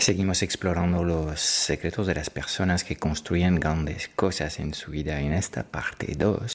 Seguimos 0.00 0.42
explorando 0.42 1.04
los 1.04 1.40
secretos 1.40 2.06
de 2.06 2.14
las 2.14 2.30
personas 2.30 2.84
que 2.84 2.96
construyen 2.96 3.60
grandes 3.60 4.08
cosas 4.08 4.58
en 4.58 4.72
su 4.72 4.90
vida 4.90 5.20
en 5.20 5.34
esta 5.34 5.62
parte 5.62 6.14
2. 6.16 6.54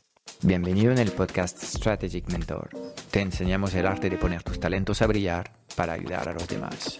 Bienvenido 0.43 0.91
en 0.91 0.97
el 0.97 1.11
podcast 1.11 1.63
Strategic 1.63 2.27
Mentor. 2.31 2.69
Te 3.11 3.21
enseñamos 3.21 3.75
el 3.75 3.85
arte 3.85 4.09
de 4.09 4.17
poner 4.17 4.41
tus 4.41 4.59
talentos 4.59 4.99
a 5.03 5.05
brillar 5.05 5.51
para 5.75 5.93
ayudar 5.93 6.29
a 6.29 6.33
los 6.33 6.47
demás. 6.47 6.99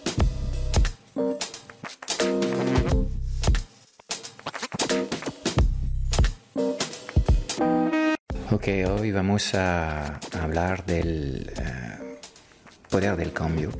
Ok, 8.52 8.68
hoy 8.88 9.10
vamos 9.10 9.54
a 9.56 10.20
hablar 10.40 10.86
del 10.86 11.52
eh, 11.56 12.18
poder 12.88 13.16
del 13.16 13.32
cambio, 13.32 13.72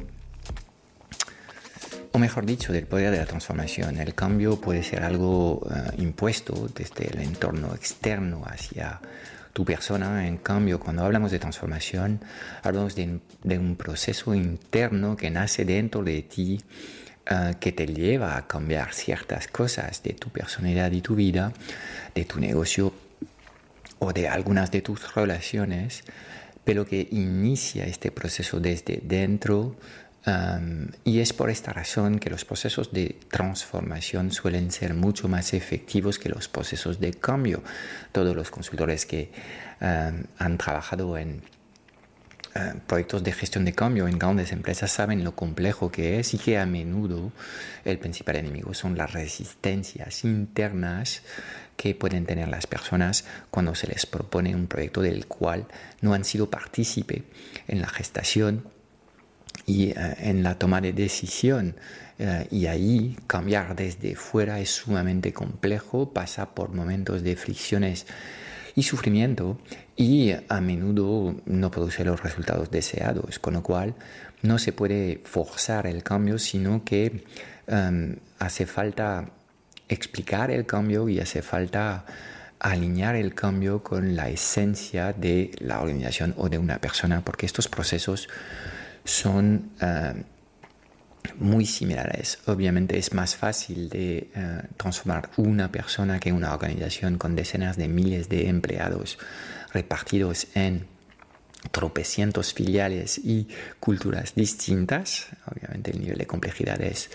o 2.11 2.19
mejor 2.19 2.47
dicho, 2.47 2.73
del 2.73 2.89
poder 2.89 3.12
de 3.12 3.19
la 3.19 3.27
transformación. 3.27 3.98
El 3.98 4.12
cambio 4.17 4.61
puede 4.61 4.83
ser 4.83 5.05
algo 5.05 5.64
eh, 5.70 5.92
impuesto 5.98 6.69
desde 6.75 7.06
el 7.12 7.20
entorno 7.20 7.77
externo 7.77 8.42
hacia 8.45 9.01
tu 9.53 9.64
persona. 9.64 10.27
En 10.27 10.39
cambio, 10.39 10.81
cuando 10.81 11.05
hablamos 11.05 11.31
de 11.31 11.39
transformación, 11.39 12.20
hablamos 12.62 12.95
de, 12.95 13.20
un 13.58 13.77
proceso 13.77 14.34
interno 14.34 15.17
que 15.17 15.31
nace 15.31 15.64
dentro 15.64 16.03
de 16.03 16.22
ti, 16.22 16.61
eh, 17.27 17.55
que 17.61 17.73
te 17.73 17.86
lleva 17.86 18.36
a 18.36 18.47
cambiar 18.47 18.95
ciertas 18.95 19.48
cosas 19.48 20.03
de 20.03 20.14
tu 20.14 20.30
personalidad 20.30 20.91
y 20.92 21.00
tu 21.00 21.14
vida, 21.14 21.53
de 22.14 22.25
tu 22.25 22.41
negocio 22.41 22.92
o 23.98 24.12
de 24.12 24.28
algunas 24.28 24.70
de 24.70 24.83
tus 24.83 25.14
relaciones, 25.14 26.03
pero 26.64 26.86
que 26.86 27.08
inicia 27.11 27.86
este 27.86 28.11
proceso 28.11 28.61
desde 28.61 29.00
dentro. 29.03 29.77
Um, 30.25 30.89
y 31.05 31.19
es 31.19 31.33
por 31.33 31.51
esta 31.51 31.73
razón 31.73 32.20
que 32.20 32.31
los 32.31 32.45
procesos 32.45 32.92
de 32.92 33.19
transformación 33.28 34.31
suelen 34.31 34.70
ser 34.70 34.95
mucho 34.95 35.29
más 35.29 35.53
efectivos 35.53 36.19
que 36.20 36.29
los 36.29 36.48
procesos 36.48 37.01
de 37.01 37.12
cambio. 37.12 37.62
Todos 38.12 38.37
los 38.37 38.51
consultores 38.51 39.05
que 39.05 39.33
um, 39.81 40.23
han 40.39 40.59
trabajado 40.59 41.19
en 41.19 41.42
proyectos 42.87 43.25
de 43.25 43.33
gestión 43.33 43.64
de 43.64 43.73
cambio 43.73 44.06
en 44.06 44.19
grandes 44.19 44.53
empresas 44.53 44.92
saben 44.92 45.25
lo 45.25 45.34
complejo 45.34 45.91
que 45.91 46.19
es 46.19 46.34
y 46.34 46.39
que 46.39 46.59
a 46.59 46.67
menudo 46.67 47.33
el 47.84 47.98
principal 47.98 48.36
enemigo 48.36 48.75
son 48.75 48.97
las 48.97 49.12
resistencias 49.12 50.25
internas 50.25 51.23
que 51.77 51.95
pueden 51.95 52.27
tener 52.27 52.48
las 52.48 52.67
personas 52.67 53.25
cuando 53.51 53.75
se 53.75 53.86
les 53.86 54.05
propone 54.05 54.55
un 54.55 54.67
proyecto 54.67 55.01
del 55.01 55.27
cual 55.27 55.67
no 56.03 56.12
han 56.12 56.25
sido 56.25 56.51
partícipe 56.51 57.23
en 57.69 57.81
la 57.81 57.89
gestación 57.89 58.64
y 59.67 59.91
eh, 59.91 59.95
en 60.20 60.42
la 60.42 60.58
toma 60.58 60.81
de 60.81 60.92
decisión. 60.92 61.77
Eh, 62.18 62.46
y 62.51 62.67
ahí 62.67 63.17
cambiar 63.27 63.74
desde 63.74 64.14
fuera 64.14 64.61
es 64.61 64.70
sumamente 64.70 65.33
complejo, 65.33 66.13
pasa 66.13 66.55
por 66.55 66.73
momentos 66.73 67.23
de 67.23 67.36
fricciones 67.36 68.07
y 68.74 68.83
sufrimiento 68.83 69.58
y 69.96 70.33
a 70.48 70.61
menudo 70.61 71.35
no 71.46 71.70
produce 71.70 72.05
los 72.05 72.23
resultados 72.23 72.70
deseados, 72.70 73.39
con 73.39 73.55
lo 73.55 73.63
cual 73.63 73.95
no 74.42 74.58
se 74.58 74.73
puede 74.73 75.20
forzar 75.24 75.86
el 75.86 76.02
cambio, 76.02 76.39
sino 76.39 76.84
que 76.84 77.24
em, 77.67 78.17
hace 78.39 78.67
falta 78.67 79.30
explicar 79.89 80.51
el 80.51 80.67
cambio 80.67 81.08
y 81.08 81.20
hace 81.20 81.42
falta 81.42 82.05
alinear 82.58 83.17
el 83.17 83.34
cambio 83.34 83.83
con 83.83 84.17
la 84.17 84.29
esencia 84.29 85.13
de 85.13 85.51
la 85.58 85.80
organización 85.80 86.34
o 86.36 86.48
de 86.48 86.58
una 86.58 86.79
persona, 86.79 87.23
porque 87.24 87.46
estos 87.46 87.69
procesos 87.69 88.29
son 89.05 89.73
eh, 89.80 90.24
muy 91.39 91.67
similares. 91.67 92.39
Obviamente 92.46 92.98
es 92.98 93.13
más 93.13 93.36
fácil 93.36 93.89
de 93.89 94.30
eh, 94.35 94.63
transformar 94.77 95.30
una 95.36 95.70
persona 95.70 96.20
que 96.20 96.33
una 96.33 96.52
organización 96.52 97.18
con 97.18 97.36
decenas 97.36 97.77
de 97.77 97.89
miles 97.89 98.29
de 98.29 98.48
empleados 98.48 99.18
repartidos 99.73 100.48
en 100.55 100.86
tropecientos 101.70 102.52
filiales 102.52 103.18
y 103.18 103.48
culturas 103.79 104.35
distintas. 104.35 105.29
Obviamente 105.46 105.92
el 105.92 106.01
nivel 106.01 106.19
de 106.19 106.27
complejidad 106.27 106.80
es 106.80 107.11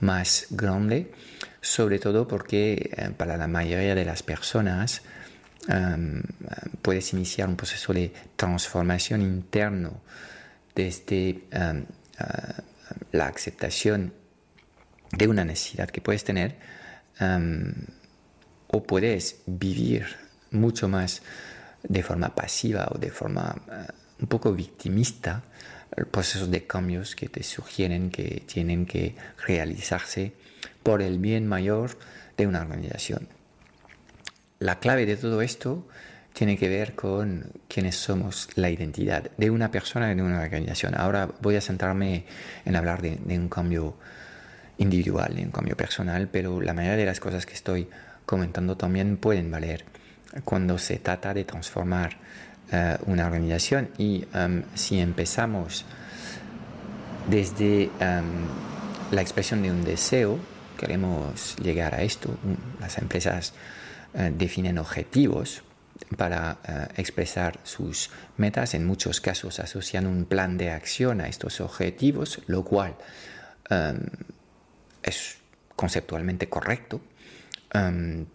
más 0.00 0.46
grande, 0.50 1.12
sobre 1.60 1.98
todo 1.98 2.26
porque 2.26 2.90
eh, 2.96 3.10
para 3.16 3.36
la 3.36 3.48
mayoría 3.48 3.94
de 3.94 4.04
las 4.04 4.22
personas 4.22 5.02
puedes 6.82 7.12
iniciar 7.12 7.48
un 7.48 7.54
proceso 7.54 7.92
de 7.92 8.12
transformación 8.34 9.22
interno 9.22 10.02
desde 10.74 11.44
eh, 11.50 11.84
la 13.12 13.26
aceptación 13.26 14.12
de 15.12 15.28
una 15.28 15.44
necesidad 15.44 15.90
que 15.90 16.00
puedes 16.00 16.24
tener 16.24 16.56
o 18.68 18.82
puedes 18.82 19.42
vivir 19.46 20.06
mucho 20.50 20.88
más 20.88 21.22
de 21.82 22.02
forma 22.02 22.34
pasiva 22.34 22.88
o 22.90 22.98
de 22.98 23.10
forma 23.10 23.54
eh, 23.70 23.92
un 24.20 24.28
poco 24.28 24.52
victimista 24.52 25.42
procesos 26.10 26.50
de 26.50 26.66
cambios 26.66 27.14
que 27.14 27.28
te 27.28 27.42
sugieren 27.42 28.10
que 28.10 28.42
tienen 28.46 28.86
que 28.86 29.14
realizarse 29.46 30.32
por 30.82 31.02
el 31.02 31.18
bien 31.18 31.46
mayor 31.46 31.98
de 32.36 32.46
una 32.46 32.62
organización. 32.62 33.28
La 34.58 34.78
clave 34.78 35.06
de 35.06 35.16
todo 35.16 35.42
esto 35.42 35.86
tiene 36.32 36.56
que 36.56 36.68
ver 36.68 36.94
con 36.94 37.52
quiénes 37.68 37.96
somos, 37.96 38.48
la 38.54 38.70
identidad 38.70 39.30
de 39.36 39.50
una 39.50 39.70
persona 39.70 40.10
y 40.10 40.14
de 40.14 40.22
una 40.22 40.40
organización. 40.40 40.94
Ahora 40.96 41.28
voy 41.40 41.56
a 41.56 41.60
centrarme 41.60 42.24
en 42.64 42.76
hablar 42.76 43.02
de, 43.02 43.38
un 43.38 43.48
cambio 43.48 43.94
individual, 44.78 45.34
de 45.34 45.42
un 45.42 45.50
cambio 45.50 45.76
personal, 45.76 46.28
pero 46.30 46.60
la 46.60 46.72
mayoría 46.72 46.96
de 46.96 47.06
las 47.06 47.20
cosas 47.20 47.44
que 47.44 47.54
estoy 47.54 47.88
comentando 48.24 48.76
también 48.76 49.16
pueden 49.16 49.50
valer 49.50 49.84
cuando 50.44 50.78
se 50.78 50.98
trata 50.98 51.34
de 51.34 51.44
transformar 51.44 52.16
eh, 52.70 52.96
una 53.06 53.26
organización 53.26 53.90
y 53.98 54.24
em, 54.32 54.62
si 54.74 54.98
empezamos 54.98 55.84
desde 57.28 57.90
em, 58.00 58.24
la 59.10 59.20
expresión 59.20 59.62
de 59.62 59.70
un 59.70 59.84
deseo, 59.84 60.38
queremos 60.78 61.56
llegar 61.56 61.94
a 61.94 62.02
esto, 62.02 62.34
las 62.80 62.96
empresas 62.96 63.52
eh, 64.14 64.32
definen 64.34 64.78
objetivos 64.78 65.62
para 66.14 66.58
eh, 66.66 67.00
expresar 67.00 67.60
sus 67.64 68.10
metas, 68.36 68.74
en 68.74 68.86
muchos 68.86 69.20
casos 69.20 69.60
asocian 69.60 70.06
un 70.06 70.24
plan 70.24 70.58
de 70.58 70.70
acción 70.70 71.20
a 71.20 71.28
estos 71.28 71.60
objetivos, 71.60 72.40
lo 72.46 72.64
cual 72.64 72.96
em, 73.70 74.00
es 75.02 75.38
conceptualmente 75.76 76.48
correcto, 76.48 77.00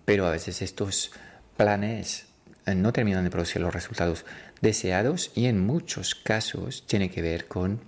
pero 0.04 0.26
a 0.26 0.32
veces 0.32 0.64
estos 0.64 1.12
planes 1.58 2.28
eh, 2.68 2.76
no 2.76 2.92
terminan 2.92 3.24
de 3.24 3.30
producir 3.30 3.62
los 3.62 3.74
resultados 3.74 4.26
deseados 4.62 5.32
y 5.35 5.46
en 5.46 5.66
muchos 5.66 6.16
casos 6.16 6.85
tiene 6.85 7.09
que 7.09 7.22
ver 7.22 7.47
con 7.47 7.80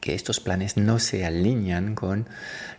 que 0.00 0.14
estos 0.14 0.40
planes 0.40 0.76
no 0.76 0.98
se 0.98 1.24
alinean 1.24 1.94
con 1.94 2.26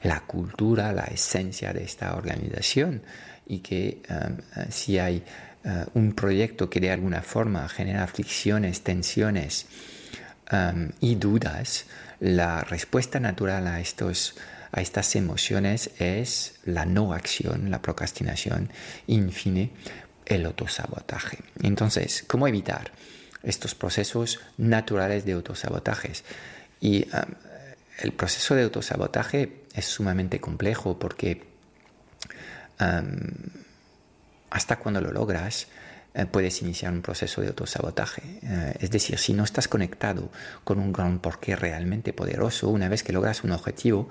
la 0.04 0.22
cultura, 0.22 0.92
la 0.94 1.04
esencia 1.04 1.74
de 1.74 1.84
esta 1.84 2.16
organización 2.16 3.04
y 3.48 3.60
que 3.60 4.02
um, 4.10 4.38
eh, 4.56 4.68
si 4.70 4.98
hay 4.98 5.24
eh, 5.66 5.86
un 5.96 6.14
proyecto 6.14 6.70
que 6.70 6.80
de 6.80 6.92
alguna 6.92 7.24
forma 7.24 7.68
genera 7.68 8.06
fricciones, 8.06 8.82
tensiones 8.82 9.66
um, 10.52 10.92
y 11.00 11.16
dudas, 11.16 11.86
la 12.20 12.62
respuesta 12.62 13.20
natural 13.20 13.66
a, 13.66 13.80
estos, 13.80 14.36
a 14.72 14.82
estas 14.82 15.16
emociones 15.16 15.90
es 15.98 16.60
la 16.66 16.86
no 16.86 17.14
acción, 17.14 17.72
la 17.72 17.82
procrastinación, 17.82 18.70
in 19.08 19.32
fine, 19.32 19.72
el 20.28 20.46
autosabotaje. 20.46 21.40
Entonces, 21.64 22.24
¿cómo 22.28 22.48
evitar 22.48 22.92
estos 23.42 23.74
procesos 23.74 24.40
naturales 24.58 25.26
de 25.26 25.34
autosabotajes? 25.34 26.24
Y 26.80 27.06
um, 27.06 27.34
el 27.98 28.12
proceso 28.12 28.54
de 28.54 28.66
autosabotaje 28.66 29.64
es 29.74 29.86
sumamente 29.86 30.40
complejo 30.40 31.00
porque 31.00 31.42
um, 32.80 33.65
hasta 34.56 34.78
cuando 34.78 35.02
lo 35.02 35.12
logras, 35.12 35.68
eh, 36.14 36.26
puedes 36.26 36.62
iniciar 36.62 36.94
un 36.94 37.02
proceso 37.02 37.42
de 37.42 37.50
autosabotaje. 37.50 38.22
Eh, 38.42 38.74
es 38.80 38.90
decir, 38.90 39.18
si 39.18 39.34
no 39.34 39.44
estás 39.44 39.68
conectado 39.68 40.32
con 40.64 40.80
un 40.80 40.94
gran 40.94 41.20
porqué 41.20 41.58
realmente 41.58 42.14
poderoso, 42.14 42.70
una 42.70 42.88
vez 42.88 43.04
que 43.04 43.12
logras 43.12 43.44
un 43.44 43.52
objetivo, 43.52 44.08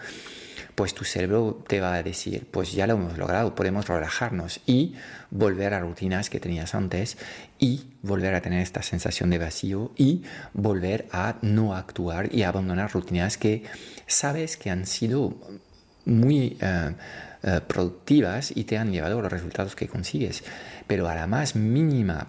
pues 0.74 0.92
tu 0.92 1.04
cerebro 1.04 1.64
te 1.66 1.80
va 1.80 1.94
a 1.94 2.02
decir, 2.02 2.46
pues 2.50 2.72
ya 2.72 2.86
lo 2.86 2.92
hemos 2.92 3.16
logrado, 3.16 3.54
podemos 3.54 3.88
relajarnos 3.88 4.60
y 4.66 4.96
volver 5.30 5.72
a 5.72 5.80
rutinas 5.80 6.28
que 6.28 6.40
tenías 6.40 6.74
antes 6.74 7.16
y 7.58 7.86
volver 8.02 8.34
a 8.34 8.42
tener 8.42 8.60
esta 8.60 8.82
sensación 8.82 9.30
de 9.30 9.38
vacío 9.38 9.92
y 9.96 10.24
volver 10.52 11.08
a 11.10 11.36
no 11.40 11.74
actuar 11.74 12.34
y 12.34 12.42
abandonar 12.42 12.92
rutinas 12.92 13.38
que 13.38 13.62
sabes 14.06 14.58
que 14.58 14.68
han 14.68 14.84
sido 14.84 15.38
muy 16.04 16.58
eh, 16.60 16.94
productivas 17.66 18.52
y 18.56 18.64
te 18.64 18.78
han 18.78 18.90
llevado 18.90 19.18
a 19.18 19.22
los 19.22 19.32
resultados 19.32 19.76
que 19.76 19.86
consigues 19.86 20.42
pero 20.86 21.08
a 21.08 21.14
la 21.14 21.26
más 21.26 21.56
mínima 21.56 22.26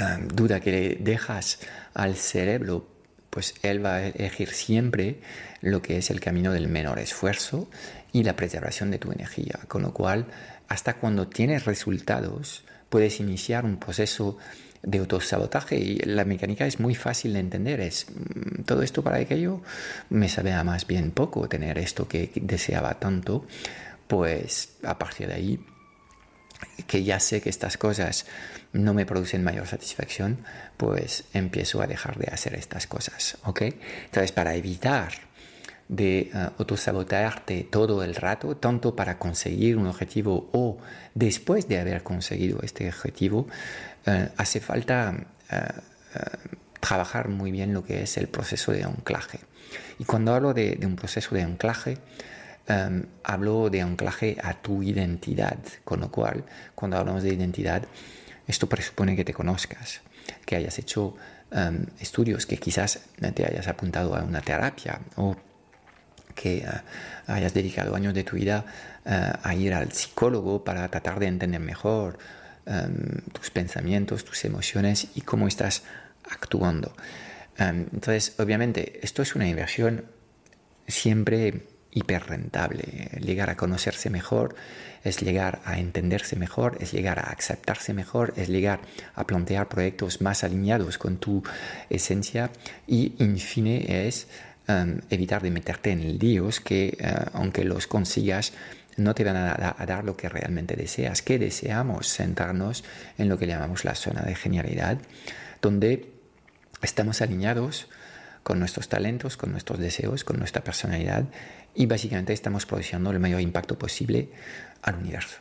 um, 0.00 0.28
duda 0.28 0.60
que 0.60 0.70
le 0.70 0.96
dejas 1.00 1.60
al 1.94 2.16
cerebro, 2.16 2.88
pues 3.30 3.54
él 3.62 3.84
va 3.84 3.96
a 3.96 4.06
elegir 4.06 4.50
siempre 4.50 5.20
lo 5.60 5.82
que 5.82 5.98
es 5.98 6.10
el 6.10 6.20
camino 6.20 6.52
del 6.52 6.68
menor 6.68 6.98
esfuerzo 6.98 7.68
y 8.12 8.22
la 8.22 8.36
preservación 8.36 8.90
de 8.90 8.98
tu 8.98 9.12
energía. 9.12 9.60
Con 9.68 9.82
lo 9.82 9.92
cual, 9.92 10.26
hasta 10.68 10.94
cuando 10.94 11.28
tienes 11.28 11.64
resultados, 11.64 12.64
puedes 12.88 13.20
iniciar 13.20 13.64
un 13.64 13.78
proceso 13.78 14.38
de 14.82 14.98
autosabotaje 14.98 15.76
y 15.76 15.96
la 15.98 16.24
mecánica 16.24 16.64
es 16.64 16.78
muy 16.78 16.94
fácil 16.94 17.32
de 17.32 17.40
entender. 17.40 17.80
Es 17.80 18.06
mm, 18.08 18.62
todo 18.62 18.82
esto 18.82 19.02
para 19.02 19.16
aquello 19.16 19.62
me 20.08 20.28
sabía 20.28 20.62
más 20.64 20.86
bien 20.86 21.10
poco 21.10 21.48
tener 21.48 21.78
esto 21.78 22.06
que 22.06 22.30
deseaba 22.36 22.94
tanto, 23.00 23.44
pues 24.08 24.76
a 24.82 24.98
partir 24.98 25.28
de 25.28 25.34
ahí 25.34 25.66
que 26.86 27.04
ya 27.04 27.20
sé 27.20 27.40
que 27.40 27.50
estas 27.50 27.76
cosas 27.76 28.26
no 28.72 28.94
me 28.94 29.06
producen 29.06 29.44
mayor 29.44 29.66
satisfacción, 29.66 30.38
pues 30.76 31.24
empiezo 31.32 31.80
a 31.82 31.86
dejar 31.86 32.18
de 32.18 32.32
hacer 32.32 32.54
estas 32.54 32.86
cosas, 32.86 33.38
¿ok? 33.44 33.62
Entonces, 34.06 34.32
para 34.32 34.54
evitar 34.54 35.12
de 35.88 36.30
uh, 36.34 36.38
autosabotarte 36.58 37.66
todo 37.70 38.02
el 38.02 38.14
rato, 38.14 38.56
tanto 38.56 38.94
para 38.94 39.18
conseguir 39.18 39.76
un 39.76 39.86
objetivo 39.86 40.50
o 40.52 40.78
después 41.14 41.66
de 41.68 41.78
haber 41.78 42.02
conseguido 42.02 42.60
este 42.62 42.88
objetivo, 42.88 43.46
uh, 44.06 44.28
hace 44.36 44.60
falta 44.60 45.14
uh, 45.50 46.18
trabajar 46.80 47.28
muy 47.28 47.50
bien 47.50 47.72
lo 47.72 47.84
que 47.84 48.02
es 48.02 48.18
el 48.18 48.28
proceso 48.28 48.72
de 48.72 48.84
anclaje. 48.84 49.40
Y 49.98 50.04
cuando 50.04 50.34
hablo 50.34 50.52
de, 50.54 50.76
de 50.76 50.86
un 50.86 50.96
proceso 50.96 51.34
de 51.34 51.42
anclaje, 51.42 51.98
Em, 52.68 53.06
hablo 53.24 53.70
de 53.70 53.80
anclaje 53.80 54.36
a 54.42 54.52
tu 54.52 54.82
identidad, 54.82 55.56
con 55.84 56.00
lo 56.00 56.10
cual, 56.10 56.44
cuando 56.74 56.98
hablamos 56.98 57.22
de 57.22 57.32
identidad, 57.32 57.82
esto 58.46 58.68
presupone 58.68 59.16
que 59.16 59.24
te 59.24 59.32
conozcas, 59.32 60.02
que 60.44 60.56
hayas 60.56 60.78
hecho 60.78 61.16
em, 61.50 61.86
estudios, 61.98 62.44
que 62.44 62.58
quizás 62.58 63.00
te 63.34 63.46
hayas 63.46 63.68
apuntado 63.68 64.14
a 64.14 64.22
una 64.22 64.42
terapia 64.42 65.00
o 65.16 65.34
que 66.34 66.58
eh, 66.58 66.66
hayas 67.26 67.54
dedicado 67.54 67.94
años 67.96 68.12
de 68.12 68.22
tu 68.22 68.36
vida 68.36 68.66
eh, 69.06 69.32
a 69.42 69.54
ir 69.54 69.72
al 69.72 69.90
psicólogo 69.92 70.62
para 70.62 70.86
tratar 70.88 71.18
de 71.20 71.26
entender 71.26 71.60
mejor 71.60 72.18
em, 72.66 73.22
tus 73.32 73.48
pensamientos, 73.50 74.26
tus 74.26 74.44
emociones 74.44 75.08
y 75.14 75.22
cómo 75.22 75.48
estás 75.48 75.84
actuando. 76.30 76.92
entonces, 77.56 78.34
obviamente, 78.38 79.00
esto 79.02 79.22
es 79.22 79.34
una 79.34 79.48
inversión 79.48 80.04
siempre 80.86 81.77
hiperrentable. 81.92 83.10
Llegar 83.20 83.50
a 83.50 83.56
conocerse 83.56 84.10
mejor 84.10 84.54
es 85.04 85.20
llegar 85.22 85.60
a 85.64 85.78
entenderse 85.78 86.36
mejor, 86.36 86.76
es 86.80 86.92
llegar 86.92 87.18
a 87.18 87.30
aceptarse 87.30 87.94
mejor, 87.94 88.34
es 88.36 88.48
llegar 88.48 88.80
a 89.14 89.26
plantear 89.26 89.68
proyectos 89.68 90.20
más 90.20 90.44
alineados 90.44 90.98
con 90.98 91.18
tu 91.18 91.42
esencia 91.88 92.50
y, 92.86 93.14
en 93.18 93.38
fin, 93.38 93.66
es 93.66 94.28
um, 94.68 94.98
evitar 95.10 95.42
de 95.42 95.50
meterte 95.50 95.90
en 95.90 96.18
líos 96.18 96.60
que, 96.60 96.98
uh, 97.00 97.36
aunque 97.36 97.64
los 97.64 97.86
consigas, 97.86 98.52
no 98.96 99.14
te 99.14 99.24
van 99.24 99.36
a, 99.36 99.76
a, 99.78 99.86
dar 99.86 100.04
lo 100.04 100.16
que 100.16 100.28
realmente 100.28 100.74
deseas. 100.74 101.22
que 101.22 101.38
deseamos? 101.38 102.08
Sentarnos 102.08 102.84
en 103.16 103.28
lo 103.28 103.38
que 103.38 103.46
llamamos 103.46 103.84
la 103.84 103.94
zona 103.94 104.22
de 104.22 104.34
genialidad, 104.34 104.98
donde 105.62 106.10
estamos 106.82 107.22
alineados 107.22 107.88
con 108.48 108.58
nuestros 108.58 108.88
talentos, 108.88 109.36
con 109.36 109.50
nuestros 109.52 109.78
deseos, 109.78 110.24
con 110.24 110.38
nuestra 110.38 110.64
personalidad 110.64 111.24
y 111.74 111.84
básicamente 111.84 112.32
estamos 112.32 112.64
produciendo 112.64 113.10
el 113.10 113.20
mayor 113.20 113.42
impacto 113.42 113.78
posible 113.78 114.30
al 114.80 114.94
universo. 114.94 115.36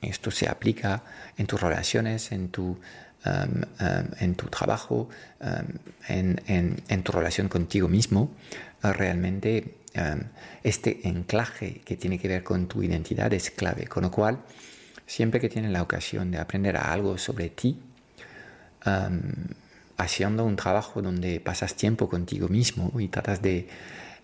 Esto 0.00 0.30
se 0.30 0.48
aplica 0.48 1.02
en 1.36 1.46
tus 1.46 1.60
relaciones, 1.60 2.32
en 2.32 2.48
tu, 2.48 2.62
um, 2.64 2.78
um, 3.26 4.06
en 4.18 4.34
tu 4.34 4.46
trabajo, 4.46 5.10
um, 5.40 5.76
en, 6.08 6.40
en, 6.88 7.02
tu 7.02 7.12
relación 7.12 7.48
contigo 7.48 7.86
mismo. 7.86 8.30
realmente 8.82 9.74
este 10.62 11.06
enclaje 11.06 11.82
que 11.84 11.98
tiene 11.98 12.18
que 12.18 12.28
ver 12.28 12.42
con 12.42 12.66
tu 12.66 12.82
identidad 12.82 13.30
es 13.34 13.50
clave. 13.50 13.88
Con 13.88 14.04
lo 14.04 14.10
cual, 14.10 14.38
siempre 15.06 15.38
que 15.38 15.50
tienes 15.50 15.70
la 15.70 15.82
ocasión 15.82 16.30
de 16.30 16.38
aprender 16.38 16.78
algo 16.78 17.18
sobre 17.18 17.50
ti, 17.50 17.78
haciendo 19.96 20.44
un 20.44 20.56
trabajo 20.56 21.02
donde 21.02 21.40
pasas 21.40 21.74
tiempo 21.74 22.08
contigo 22.08 22.48
mismo 22.48 22.92
y 22.98 23.08
tratas 23.08 23.42
de 23.42 23.68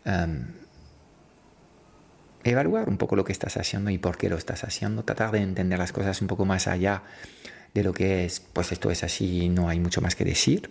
um, 0.05 0.45
evaluar 2.45 2.89
un 2.89 2.97
poco 2.97 3.17
lo 3.17 3.25
que 3.25 3.33
estás 3.33 3.57
haciendo 3.57 3.91
y 3.91 3.99
por 3.99 4.17
qué 4.17 4.29
lo 4.29 4.37
estás 4.37 4.65
haciendo, 4.65 5.05
tratar 5.05 5.31
de 5.33 5.43
entender 5.43 5.79
las 5.79 5.93
cosas 5.93 6.21
un 6.23 6.29
poco 6.29 6.45
más 6.45 6.67
allá 6.67 7.03
de 7.75 7.83
lo 7.83 7.93
que 7.93 8.25
es, 8.25 8.41
pues 8.41 8.73
esto 8.73 8.91
es 8.91 9.05
así 9.05 9.49
no 9.49 9.69
hay 9.69 9.79
mucho 9.81 10.01
más 10.01 10.15
que 10.15 10.25
decir, 10.25 10.71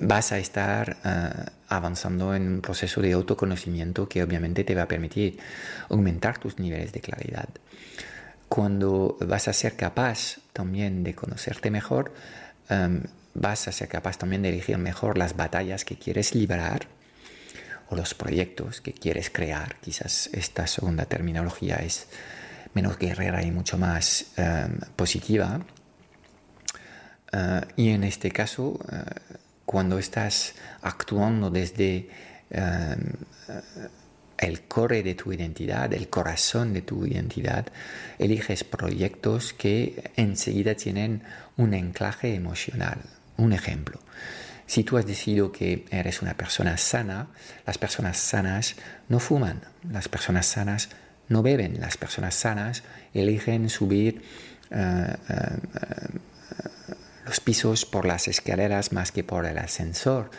vas 0.00 0.32
a 0.32 0.38
estar 0.38 0.96
uh, 1.04 1.50
avanzando 1.68 2.34
en 2.34 2.48
un 2.48 2.60
proceso 2.60 3.00
de 3.00 3.12
autoconocimiento 3.12 4.08
que 4.08 4.22
obviamente 4.22 4.64
te 4.64 4.74
va 4.74 4.82
a 4.82 4.88
permitir 4.88 5.38
aumentar 5.88 6.38
tus 6.38 6.58
niveles 6.58 6.92
de 6.92 7.00
claridad. 7.00 7.48
Cuando 8.48 9.16
vas 9.20 9.48
a 9.48 9.52
ser 9.54 9.76
capaz 9.76 10.38
también 10.52 11.04
de 11.04 11.14
conocerte 11.14 11.70
mejor, 11.70 12.12
Em, 12.68 13.02
vas 13.34 13.68
a 13.68 13.72
ser 13.72 13.88
capaz 13.88 14.18
también 14.18 14.42
de 14.42 14.50
elegir 14.50 14.78
mejor 14.78 15.18
las 15.18 15.36
batallas 15.36 15.84
que 15.84 15.96
quieres 15.96 16.34
librar 16.34 16.86
o 17.88 17.96
los 17.96 18.14
proyectos 18.14 18.80
que 18.80 18.92
quieres 18.92 19.30
crear. 19.30 19.76
Quizás 19.80 20.28
esta 20.32 20.66
segunda 20.66 21.06
terminología 21.06 21.76
es 21.76 22.08
menos 22.74 22.98
guerrera 22.98 23.42
y 23.42 23.50
mucho 23.50 23.78
más 23.78 24.32
em, 24.36 24.78
positiva. 24.96 25.60
Eh, 27.32 27.60
y 27.76 27.88
en 27.90 28.04
este 28.04 28.30
caso, 28.30 28.78
eh, 28.90 29.38
cuando 29.64 29.98
estás 29.98 30.54
actuando 30.82 31.50
desde 31.50 32.08
em, 32.50 33.12
el 34.42 34.62
core 34.62 35.02
de 35.02 35.14
tu 35.14 35.32
identidad, 35.32 35.92
el 35.92 36.08
corazón 36.08 36.72
de 36.74 36.82
tu 36.82 37.06
identidad, 37.06 37.66
eliges 38.18 38.64
proyectos 38.64 39.52
que 39.52 40.10
enseguida 40.16 40.74
tienen 40.74 41.22
un 41.56 41.74
anclaje 41.74 42.34
emocional. 42.34 42.98
Un 43.36 43.52
ejemplo, 43.52 44.00
si 44.66 44.82
tú 44.84 44.98
has 44.98 45.06
decidido 45.06 45.52
que 45.52 45.86
eres 45.90 46.22
una 46.22 46.34
persona 46.34 46.76
sana, 46.76 47.28
las 47.66 47.78
personas 47.78 48.18
sanas 48.18 48.74
no 49.08 49.20
fuman, 49.20 49.62
las 49.88 50.08
personas 50.08 50.46
sanas 50.46 50.90
no 51.28 51.42
beben, 51.42 51.80
las 51.80 51.96
personas 51.96 52.34
sanas 52.34 52.82
eligen 53.14 53.70
subir 53.70 54.22
eh, 54.70 55.16
eh, 55.28 56.18
los 57.26 57.38
pisos 57.38 57.86
por 57.86 58.06
las 58.06 58.26
escaleras 58.26 58.92
más 58.92 59.12
que 59.12 59.22
por 59.22 59.46
el 59.46 59.58
ascensor. 59.58 60.30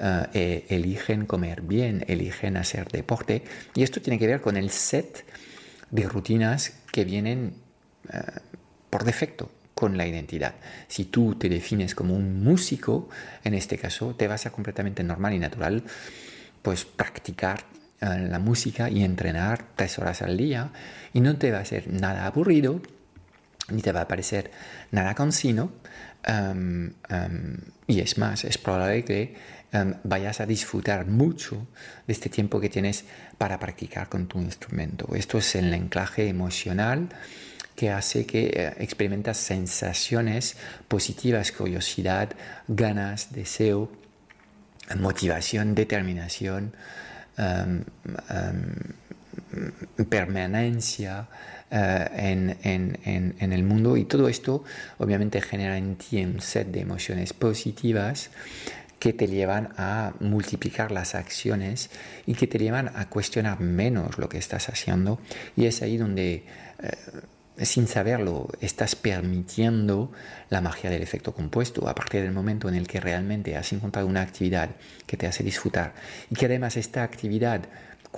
Eh, 0.00 0.66
eligen 0.68 1.26
comer 1.26 1.62
bien, 1.62 2.04
eligen 2.06 2.56
hacer 2.56 2.88
deporte. 2.88 3.42
Y 3.74 3.82
esto 3.82 4.00
tiene 4.00 4.18
que 4.18 4.26
ver 4.26 4.40
con 4.40 4.56
el 4.56 4.70
set 4.70 5.24
de 5.90 6.08
rutinas 6.08 6.72
que 6.92 7.04
vienen 7.04 7.54
por 8.90 9.04
defecto 9.04 9.50
con 9.78 9.96
la 9.96 10.08
identidad. 10.08 10.54
Si 10.88 11.04
tú 11.04 11.36
te 11.36 11.48
defines 11.48 11.94
como 11.94 12.16
un 12.16 12.42
músico, 12.42 13.08
en 13.44 13.54
este 13.54 13.78
caso, 13.78 14.12
te 14.16 14.26
vas 14.26 14.44
a 14.44 14.50
completamente 14.50 15.04
normal 15.04 15.34
y 15.34 15.38
natural, 15.38 15.84
pues 16.62 16.84
practicar 16.84 17.60
eh, 18.00 18.26
la 18.28 18.40
música 18.40 18.90
y 18.90 19.04
entrenar 19.04 19.64
tres 19.76 20.00
horas 20.00 20.20
al 20.22 20.36
día 20.36 20.72
y 21.12 21.20
no 21.20 21.36
te 21.36 21.52
va 21.52 21.60
a 21.60 21.64
ser 21.64 21.86
nada 21.92 22.26
aburrido 22.26 22.80
ni 23.70 23.82
te 23.82 23.92
va 23.92 24.02
a 24.02 24.08
parecer 24.08 24.50
nada 24.90 25.14
cansino 25.14 25.72
um, 26.28 26.90
y 27.86 28.00
es 28.00 28.18
más, 28.18 28.44
es 28.44 28.58
probable 28.58 29.04
que 29.04 29.58
vayas 30.04 30.40
a 30.40 30.46
disfrutar 30.46 31.06
mucho 31.06 31.66
de 32.06 32.12
este 32.12 32.30
tiempo 32.30 32.58
que 32.58 32.70
tienes 32.70 33.04
para 33.36 33.58
practicar 33.58 34.08
con 34.08 34.26
tu 34.26 34.40
instrumento. 34.40 35.14
Esto 35.14 35.38
es 35.38 35.54
el 35.56 35.72
anclaje 35.74 36.28
emocional 36.28 37.10
que 37.76 37.90
hace 37.90 38.26
que 38.26 38.46
eh, 38.46 38.74
experimentas 38.78 39.36
sensaciones 39.36 40.56
positivas, 40.88 41.52
curiosidad, 41.52 42.30
ganas, 42.66 43.32
deseo, 43.32 43.92
motivación, 44.96 45.74
determinación, 45.74 46.72
permanencia 50.08 51.28
en, 51.70 52.56
en, 52.62 53.52
el 53.52 53.62
mundo. 53.62 53.96
Y 53.96 54.04
todo 54.04 54.28
esto 54.28 54.64
obviamente 54.98 55.40
genera 55.40 55.76
en 55.78 55.96
ti 55.96 56.24
un 56.24 56.40
set 56.40 56.68
de 56.68 56.80
emociones 56.80 57.32
positivas 57.32 58.30
que 58.98 59.12
te 59.12 59.28
llevan 59.28 59.70
a 59.76 60.14
multiplicar 60.20 60.90
las 60.90 61.14
acciones 61.14 61.90
y 62.26 62.34
que 62.34 62.46
te 62.46 62.58
llevan 62.58 62.90
a 62.96 63.08
cuestionar 63.08 63.60
menos 63.60 64.18
lo 64.18 64.28
que 64.28 64.38
estás 64.38 64.68
haciendo. 64.68 65.20
Y 65.56 65.66
es 65.66 65.82
ahí 65.82 65.96
donde 65.96 66.44
eh, 66.82 67.64
sin 67.64 67.86
saberlo 67.86 68.48
estás 68.60 68.94
permitiendo 68.96 70.12
la 70.48 70.60
magia 70.60 70.90
del 70.90 71.02
efecto 71.02 71.32
compuesto. 71.34 71.88
A 71.88 71.94
partir 71.94 72.22
del 72.22 72.32
momento 72.32 72.68
en 72.68 72.74
el 72.74 72.86
que 72.86 73.00
realmente 73.00 73.56
has 73.56 73.72
encontrado 73.72 74.06
una 74.06 74.22
actividad 74.22 74.70
que 75.06 75.16
te 75.16 75.26
hace 75.26 75.42
disfrutar 75.42 75.94
y 76.30 76.34
que 76.34 76.46
además 76.46 76.76
esta 76.76 77.02
actividad 77.02 77.62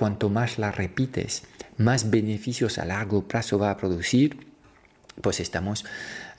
cuanto 0.00 0.30
más 0.30 0.58
la 0.58 0.72
repites 0.72 1.42
más 1.76 2.10
beneficios 2.10 2.78
a 2.78 2.86
largo 2.86 3.28
plazo 3.28 3.58
va 3.58 3.70
a 3.70 3.76
producir 3.76 4.46
pues 5.20 5.40
estamos 5.40 5.84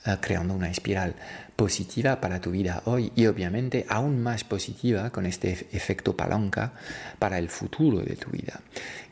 eh, 0.04 0.16
creando 0.20 0.52
una 0.52 0.68
espiral 0.68 1.14
positiva 1.54 2.20
para 2.20 2.40
tu 2.40 2.50
vida 2.50 2.82
hoy 2.86 3.12
y 3.14 3.26
obviamente 3.26 3.86
aún 3.88 4.20
más 4.20 4.42
positiva 4.42 5.10
con 5.10 5.26
este 5.26 5.68
efecto 5.70 6.16
palanca 6.16 6.72
para 7.20 7.38
el 7.38 7.48
futuro 7.48 8.00
de 8.00 8.16
tu 8.16 8.30
vida. 8.30 8.60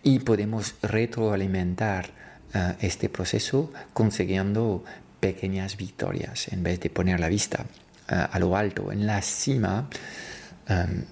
Y 0.02 0.18
podemos 0.18 0.74
retroalimentar 0.82 2.10
eh, 2.52 2.74
este 2.80 3.08
proceso 3.08 3.72
consiguiendo 3.92 4.82
pequeñas 5.20 5.76
victorias 5.76 6.48
en 6.48 6.64
vez 6.64 6.80
de 6.80 6.90
poner 6.90 7.20
la 7.20 7.28
vista 7.28 7.66
eh, 8.08 8.26
a 8.28 8.38
lo 8.40 8.56
alto, 8.56 8.90
en 8.90 9.06
la 9.06 9.22
cima. 9.22 9.88
Em, 10.66 11.04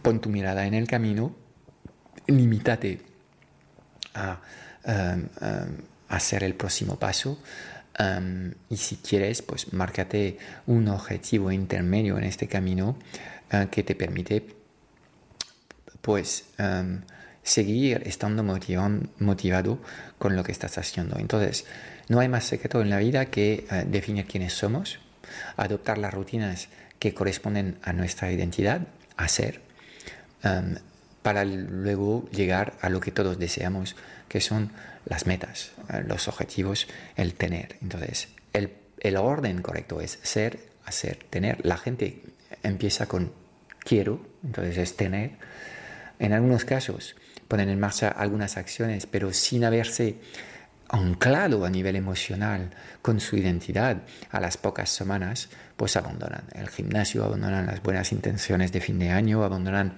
pon 0.00 0.20
tu 0.20 0.30
mirada 0.30 0.64
en 0.66 0.72
el 0.72 0.86
camino, 0.86 1.47
limítate 2.28 3.00
a 4.14 4.40
em, 4.84 5.28
em, 5.40 5.76
hacer 6.08 6.44
el 6.44 6.54
próximo 6.54 6.98
paso 6.98 7.38
y 8.70 8.76
si 8.76 8.96
quieres, 8.96 9.42
pues 9.42 9.72
márcate 9.72 10.38
un 10.66 10.86
objetivo 10.86 11.50
intermedio 11.50 12.16
en 12.16 12.24
este 12.24 12.46
camino 12.46 12.96
eh, 13.50 13.66
que 13.72 13.82
te 13.82 13.96
permite 13.96 14.46
pues 16.00 16.44
seguir 17.42 18.02
estando 18.06 18.44
motivado 18.44 19.78
con 20.18 20.36
lo 20.36 20.44
que 20.44 20.52
estás 20.52 20.78
haciendo. 20.78 21.18
Entonces, 21.18 21.64
no 22.08 22.20
hay 22.20 22.28
más 22.28 22.44
secreto 22.44 22.80
en 22.82 22.90
la 22.90 22.98
vida 22.98 23.26
que 23.26 23.66
eh, 23.70 23.84
definir 23.86 24.26
quiénes 24.26 24.52
somos, 24.52 25.00
adoptar 25.56 25.98
las 25.98 26.14
rutinas 26.14 26.68
que 26.98 27.14
corresponden 27.14 27.78
a 27.82 27.92
nuestra 27.92 28.30
identidad, 28.30 28.82
hacer, 29.16 29.60
para 31.22 31.44
luego 31.44 32.28
llegar 32.30 32.74
a 32.80 32.88
lo 32.88 33.00
que 33.00 33.10
todos 33.10 33.38
deseamos, 33.38 33.96
que 34.28 34.40
son 34.40 34.70
las 35.04 35.26
metas, 35.26 35.72
eh, 35.92 36.02
los 36.06 36.28
objetivos, 36.28 36.86
el 37.16 37.34
tener. 37.34 37.76
Entonces, 37.82 38.28
el, 38.52 38.72
el 39.00 39.16
orden 39.16 39.62
correcto 39.62 40.00
es 40.00 40.18
ser, 40.22 40.58
hacer, 40.84 41.18
tener. 41.30 41.64
La 41.64 41.76
gente 41.76 42.22
empieza 42.62 43.06
con 43.06 43.32
quiero, 43.80 44.20
entonces 44.44 44.78
es 44.78 44.96
tener. 44.96 45.32
En 46.18 46.32
algunos 46.32 46.64
casos 46.64 47.16
ponen 47.48 47.68
en 47.70 47.80
marcha 47.80 48.08
algunas 48.08 48.56
acciones, 48.56 49.06
pero 49.06 49.32
sin 49.32 49.64
haberse 49.64 50.16
anclado 50.88 51.64
a 51.64 51.70
nivel 51.70 51.96
emocional 51.96 52.70
con 53.02 53.20
su 53.20 53.36
identidad 53.36 54.02
a 54.30 54.40
las 54.40 54.56
pocas 54.56 54.90
semanas, 54.90 55.48
pues 55.76 55.96
abandonan 55.96 56.44
el 56.54 56.68
gimnasio, 56.68 57.24
abandonan 57.24 57.66
las 57.66 57.82
buenas 57.82 58.12
intenciones 58.12 58.72
de 58.72 58.80
fin 58.80 58.98
de 58.98 59.10
año, 59.10 59.44
abandonan 59.44 59.96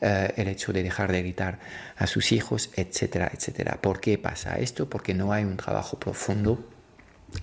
eh, 0.00 0.32
el 0.36 0.48
hecho 0.48 0.72
de 0.72 0.82
dejar 0.82 1.10
de 1.10 1.22
gritar 1.22 1.58
a 1.96 2.06
sus 2.06 2.32
hijos, 2.32 2.70
etcétera, 2.76 3.30
etcétera. 3.34 3.80
¿Por 3.80 4.00
qué 4.00 4.16
pasa 4.16 4.58
esto? 4.58 4.88
Porque 4.88 5.14
no 5.14 5.32
hay 5.32 5.44
un 5.44 5.56
trabajo 5.56 5.98
profundo 5.98 6.64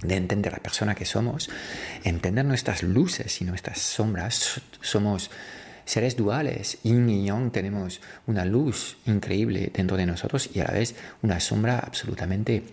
de 0.02 0.16
entender 0.16 0.54
la 0.54 0.60
persona 0.60 0.96
que 0.96 1.06
somos, 1.06 1.50
entender 2.04 2.46
nuestras 2.46 2.82
luces 2.82 3.42
y 3.42 3.46
nuestras 3.46 3.80
sombras. 3.80 4.62
Somos 4.82 5.30
seres 5.86 6.16
duales, 6.16 6.80
yin 6.84 7.10
y 7.10 7.26
yang, 7.26 7.52
tenemos 7.52 8.02
una 8.28 8.44
luz 8.46 8.98
increíble 9.06 9.72
dentro 9.74 9.98
de 9.98 10.06
nosotros 10.06 10.50
y 10.54 10.60
a 10.60 10.66
la 10.66 10.74
vez 10.74 10.96
una 11.22 11.40
sombra 11.40 11.80
absolutamente 11.80 12.64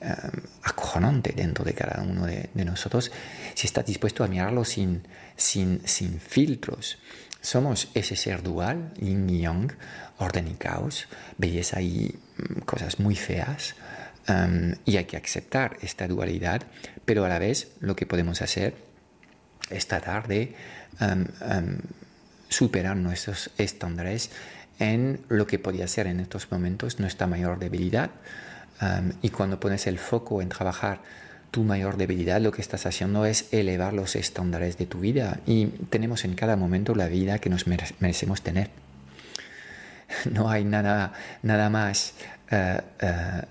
eh, 0.00 0.14
acojonante 0.62 1.32
dentro 1.36 1.64
de 1.64 1.74
cada 1.74 2.02
uno 2.02 2.26
de, 2.26 2.48
nosotros 2.64 3.12
si 3.54 3.66
estás 3.66 3.86
dispuesto 3.86 4.24
a 4.24 4.28
mirarlo 4.28 4.64
sin, 4.64 5.02
sin, 5.36 5.86
sin 5.86 6.18
filtros. 6.18 6.98
Somos 7.40 7.88
ese 7.94 8.16
ser 8.16 8.42
dual, 8.42 8.92
yin 8.98 9.28
y 9.28 9.40
yang, 9.42 9.72
orden 10.18 10.48
y 10.48 10.54
caos, 10.54 11.08
belleza 11.38 11.80
y 11.82 12.14
mm, 12.36 12.60
cosas 12.60 13.00
muy 13.00 13.16
feas. 13.16 13.74
Um, 14.28 14.74
y 14.84 14.98
hay 14.98 15.04
que 15.06 15.16
aceptar 15.16 15.76
esta 15.82 16.06
dualidad, 16.06 16.62
pero 17.04 17.24
a 17.24 17.28
la 17.28 17.40
vez 17.40 17.72
lo 17.80 17.96
que 17.96 18.06
podemos 18.06 18.40
hacer 18.40 18.76
es 19.68 19.88
tratar 19.88 20.28
de 20.28 20.54
um, 21.00 21.26
um, 21.40 21.78
superar 22.52 22.96
nuestros 22.96 23.50
estándares 23.58 24.30
en 24.78 25.20
lo 25.28 25.46
que 25.46 25.58
podría 25.58 25.88
ser 25.88 26.06
en 26.06 26.20
estos 26.20 26.50
momentos 26.50 27.00
nuestra 27.00 27.26
mayor 27.26 27.58
debilidad. 27.58 28.10
y 29.22 29.28
cuando 29.28 29.60
pones 29.60 29.86
el 29.86 29.98
foco 29.98 30.42
en 30.42 30.48
trabajar 30.48 31.00
tu 31.52 31.62
mayor 31.62 31.98
debilidad, 31.98 32.40
lo 32.40 32.50
que 32.50 32.62
estás 32.62 32.86
haciendo 32.86 33.26
es 33.26 33.52
elevar 33.52 33.92
los 33.92 34.16
estándares 34.16 34.78
de 34.78 34.86
tu 34.86 35.00
vida 35.00 35.38
y 35.46 35.66
tenemos 35.66 36.24
en 36.24 36.34
cada 36.34 36.56
momento 36.56 36.94
la 36.94 37.06
vida 37.06 37.38
que 37.38 37.50
nos 37.50 37.66
merecemos 37.66 38.42
tener. 38.42 38.70
No 40.30 40.50
hay 40.50 40.64
nada, 40.64 41.14
nada 41.42 41.70
más 41.70 42.12
eh, 42.50 42.80
eh, 43.00 43.42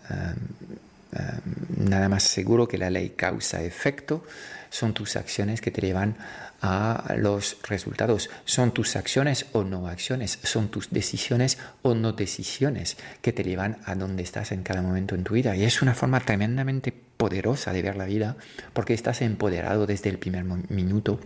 nada 1.77 2.09
más 2.09 2.23
seguro 2.23 2.67
que 2.67 2.77
la 2.77 2.89
ley 2.89 3.11
causa-efecto 3.11 4.23
son 4.69 4.93
tus 4.93 5.17
acciones 5.17 5.59
que 5.59 5.71
te 5.71 5.81
llevan 5.81 6.15
a 6.61 7.15
los 7.17 7.57
resultados. 7.63 8.29
Son 8.45 8.71
tus 8.71 8.95
acciones 8.95 9.47
o 9.51 9.63
no 9.63 9.87
acciones, 9.87 10.39
son 10.43 10.69
tus 10.69 10.91
decisiones 10.91 11.57
o 11.81 11.95
no 11.95 12.13
decisiones 12.13 12.97
que 13.21 13.33
te 13.33 13.43
llevan 13.43 13.77
a 13.85 13.95
donde 13.95 14.23
estás 14.23 14.51
en 14.51 14.63
cada 14.63 14.81
momento 14.81 15.15
en 15.15 15.23
tu 15.23 15.33
vida. 15.33 15.55
Y 15.55 15.63
es 15.63 15.81
una 15.81 15.93
forma 15.93 16.19
tremendamente 16.19 16.91
poderosa 16.91 17.73
de 17.73 17.81
ver 17.81 17.97
la 17.97 18.05
vida 18.05 18.37
porque 18.73 18.93
estás 18.93 19.21
empoderado 19.21 19.85
desde 19.85 20.09
el 20.09 20.19
primer 20.19 20.43
minuto 20.43 21.19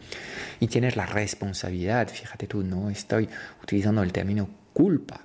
y 0.59 0.67
tienes 0.67 0.95
la 0.95 1.05
responsabilidad. 1.05 2.07
Fíjate 2.07 2.47
tú, 2.47 2.63
no 2.63 2.89
estoy 2.89 3.29
utilizando 3.61 4.03
el 4.03 4.11
término 4.11 4.49
culpa 4.73 5.25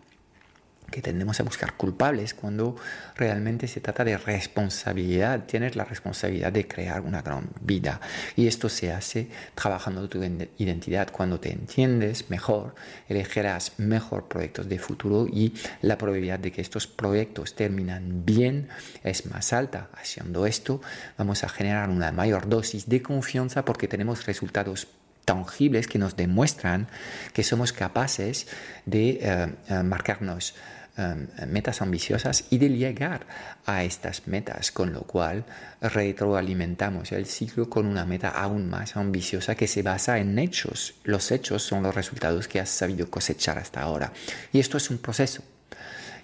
que 0.91 1.03
tendemos 1.03 1.41
a 1.41 1.43
buscar 1.43 1.75
culpables 1.75 2.35
cuando 2.35 2.77
realmente 3.17 3.69
se 3.69 3.81
trata 3.81 4.05
de 4.05 4.17
responsabilidad. 4.17 5.45
Tienes 5.47 5.77
la 5.77 5.85
responsabilidad 5.85 6.53
de 6.53 6.67
crear 6.67 7.01
una 7.01 7.23
gran 7.23 7.51
vida 7.61 8.01
y 8.37 8.47
esto 8.47 8.69
se 8.69 8.93
hace 8.93 9.29
trabajando 9.55 10.09
tu 10.09 10.23
identidad. 10.23 11.11
Cuando 11.11 11.41
te 11.41 11.53
entiendes 11.53 12.31
mejor, 12.31 12.75
elegirás 13.09 13.73
mejor 13.79 14.29
proyectos 14.29 14.69
de 14.69 14.79
futuro 14.79 15.27
y 15.27 15.55
la 15.83 15.99
probabilidad 15.99 16.39
de 16.39 16.53
que 16.53 16.61
estos 16.61 16.87
proyectos 16.87 17.55
terminan 17.55 18.25
bien 18.25 18.69
es 19.03 19.27
más 19.27 19.53
alta. 19.53 19.89
Haciendo 19.95 20.47
esto, 20.47 20.81
vamos 21.17 21.45
a 21.45 21.49
generar 21.49 21.89
una 21.91 22.13
mayor 22.13 22.49
dosis 22.49 22.89
de 22.89 23.03
confianza 23.03 23.65
porque 23.65 23.89
tenemos 23.89 24.27
resultados 24.27 24.89
tangibles 25.25 25.87
que 25.87 25.99
nos 25.99 26.17
demuestran 26.17 26.89
que 27.33 27.43
somos 27.43 27.73
capaces 27.73 28.49
de 28.87 29.21
eh, 29.23 29.49
eh, 29.69 29.83
marcarnos 29.83 30.55
Em, 31.01 31.29
metas 31.49 31.81
ambiciosas 31.81 32.45
y 32.51 32.59
de 32.59 32.69
llegar 32.69 33.27
a 33.65 33.85
estas 33.85 34.27
metas, 34.27 34.71
con 34.71 34.93
lo 34.93 35.03
cual 35.03 35.47
retroalimentamos 35.81 37.13
el 37.13 37.25
ciclo 37.25 37.71
con 37.71 37.87
una 37.87 38.05
meta 38.05 38.29
aún 38.29 38.69
más 38.69 38.97
ambiciosa 38.99 39.55
que 39.55 39.67
se 39.67 39.83
basa 39.83 40.19
en 40.19 40.39
hechos. 40.39 40.93
Los 41.05 41.31
hechos 41.31 41.63
son 41.63 41.85
los 41.85 41.95
resultados 41.95 42.49
que 42.49 42.61
has 42.61 42.69
sabido 42.69 43.09
cosechar 43.09 43.57
hasta 43.57 43.81
ahora. 43.81 44.13
Y 44.53 44.61
esto 44.61 44.77
es 44.77 44.91
un 44.91 44.99
proceso. 44.99 45.43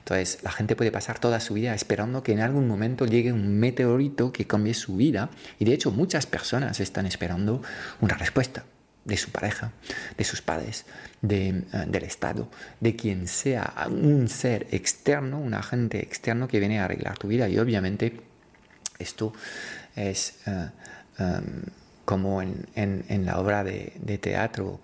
Entonces, 0.00 0.40
la 0.42 0.52
gente 0.52 0.76
puede 0.76 0.92
pasar 0.92 1.18
toda 1.20 1.40
su 1.40 1.54
vida 1.54 1.74
esperando 1.74 2.22
que 2.22 2.32
en 2.32 2.40
algún 2.40 2.68
momento 2.68 3.06
llegue 3.06 3.32
un 3.32 3.58
meteorito 3.58 4.30
que 4.30 4.46
cambie 4.46 4.74
su 4.74 4.96
vida. 4.96 5.30
Y 5.58 5.64
de 5.64 5.72
hecho, 5.72 5.90
muchas 5.90 6.26
personas 6.26 6.80
están 6.80 7.06
esperando 7.06 7.62
una 8.02 8.16
respuesta 8.16 8.64
de 9.06 9.16
su 9.16 9.30
pareja, 9.30 9.72
de 10.18 10.24
sus 10.24 10.42
padres, 10.42 10.84
de, 11.22 11.48
eh, 11.48 11.64
del 11.86 12.02
Estado, 12.02 12.48
de 12.80 12.96
quien 12.96 13.28
sea 13.28 13.86
un 13.88 14.28
ser 14.28 14.66
externo, 14.72 15.38
un 15.38 15.54
agente 15.54 16.00
externo 16.00 16.48
que 16.48 16.58
viene 16.58 16.80
a 16.80 16.84
arreglar 16.84 17.16
tu 17.16 17.28
vida. 17.28 17.48
Y 17.48 17.58
obviamente 17.58 18.20
esto 18.98 19.32
es 19.94 20.38
eh, 20.46 20.70
em, 21.18 21.62
como 22.04 22.42
en, 22.42 22.66
en, 22.74 23.24
la 23.24 23.38
obra 23.38 23.64
de, 23.64 23.92
de 24.00 24.18
teatro 24.18 24.80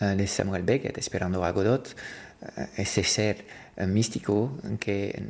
eh, 0.00 0.04
de 0.16 0.26
Samuel 0.26 0.62
Beckett, 0.62 0.98
Esperando 0.98 1.44
a 1.44 1.50
Godot, 1.50 1.96
ese 2.76 3.04
ser 3.04 3.62
místico 3.86 4.58
que 4.80 5.22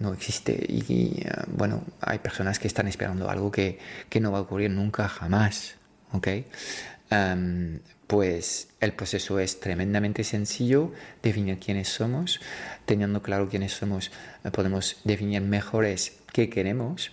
no 0.00 0.14
existe 0.14 0.52
y, 0.52 1.22
bueno, 1.48 1.84
hay 2.00 2.18
personas 2.18 2.58
que 2.58 2.66
están 2.66 2.88
esperando 2.88 3.28
algo 3.28 3.50
que, 3.50 3.78
que 4.08 4.20
no 4.20 4.32
va 4.32 4.38
a 4.38 4.40
ocurrir 4.40 4.70
nunca 4.70 5.06
jamás 5.06 5.74
¿ok? 6.12 6.28
Pues 8.06 8.68
el 8.80 8.92
proceso 8.92 9.38
es 9.38 9.60
tremendamente 9.60 10.24
sencillo, 10.24 10.92
definir 11.22 11.58
quiénes 11.58 11.88
somos, 11.88 12.40
teniendo 12.84 13.22
claro 13.22 13.48
quiénes 13.48 13.72
somos, 13.72 14.10
eh, 14.44 14.50
podemos 14.50 14.96
definir 15.04 15.42
mejores 15.42 16.18
qué 16.32 16.48
queremos, 16.48 17.12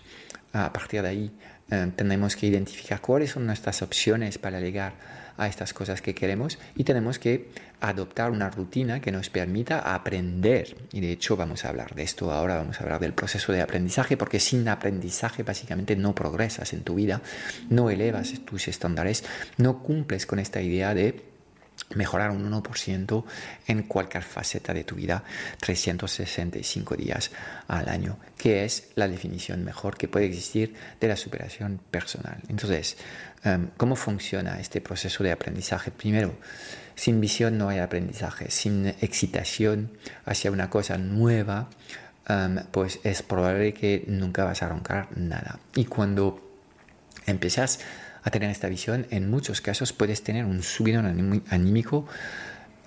a 0.54 0.72
partir 0.74 1.02
de 1.02 1.08
ahí 1.08 1.32
eh, 1.70 1.92
tenemos 1.96 2.36
que 2.36 2.48
identificar 2.48 3.02
cuáles 3.02 3.32
son 3.32 3.46
nuestras 3.46 3.82
opciones 3.82 4.38
para 4.38 4.60
llegar 4.60 4.94
a 5.38 5.48
estas 5.48 5.74
cosas 5.74 6.02
que 6.02 6.16
queremos 6.16 6.60
y 6.76 6.84
tenemos 6.84 7.20
que 7.20 7.50
adoptar 7.80 8.32
una 8.32 8.50
rutina 8.50 9.02
que 9.02 9.12
nos 9.12 9.30
permita 9.30 9.94
aprender. 9.94 10.76
Y 10.92 11.02
de 11.02 11.12
hecho 11.12 11.38
vamos 11.38 11.64
a 11.64 11.70
hablar 11.70 11.96
de 11.96 12.04
esto 12.04 12.32
ahora, 12.32 12.58
vamos 12.58 12.80
a 12.80 12.84
hablar 12.84 13.00
del 13.00 13.14
proceso 13.14 13.52
de 13.52 13.62
aprendizaje, 13.62 14.18
porque 14.18 14.40
sin 14.40 14.68
aprendizaje 14.68 15.44
básicamente 15.44 15.96
no 15.96 16.16
progresas 16.16 16.74
en 16.74 16.84
tu 16.84 16.96
vida, 16.96 17.22
no 17.70 17.90
elevas 17.90 18.34
tus 18.46 18.68
estándares, 18.68 19.24
no 19.58 19.84
cumples 19.84 20.26
con 20.26 20.40
esta 20.40 20.62
idea 20.62 20.94
de 20.94 21.27
mejorar 21.96 22.32
un 22.32 22.52
1% 22.52 23.24
en 23.68 23.84
cualquier 23.84 24.24
faceta 24.24 24.74
de 24.74 24.84
tu 24.84 24.96
vida 24.96 25.24
365 25.60 26.96
días 26.96 27.32
al 27.68 27.90
año, 27.90 28.18
que 28.38 28.66
es 28.66 28.90
la 28.96 29.08
definición 29.08 29.64
mejor 29.64 29.98
que 29.98 30.08
puede 30.08 30.26
existir 30.26 30.76
de 31.00 31.08
la 31.08 31.16
superación 31.16 31.80
personal. 31.90 32.40
Entonces, 32.50 32.98
em, 33.44 33.70
¿cómo 33.78 33.96
funciona 33.96 34.60
este 34.60 34.82
proceso 34.82 35.24
de 35.24 35.32
aprendizaje? 35.32 35.92
Primero, 35.92 36.36
sin 36.96 37.22
visión 37.22 37.58
no 37.58 37.70
hay 37.70 37.80
aprendizaje, 37.80 38.52
sin 38.52 38.88
excitación 38.88 39.92
hacia 40.26 40.52
una 40.52 40.70
cosa 40.70 40.98
nueva, 40.98 41.70
em, 42.28 42.58
pues 42.72 43.00
es 43.04 43.22
probable 43.22 43.74
que 43.74 44.04
nunca 44.08 44.44
vas 44.44 44.62
a 44.62 44.66
arrancar 44.66 45.08
nada. 45.16 45.60
Y 45.76 45.86
cuando 45.86 46.44
empiezas 47.26 47.80
a 48.28 48.32
tener 48.32 48.50
esta 48.50 48.68
visión, 48.68 49.08
en 49.10 49.30
muchos 49.30 49.62
casos 49.62 49.94
puedes 49.94 50.22
tener 50.22 50.46
un 50.46 50.62
subidón 50.62 51.44
anímico 51.50 52.08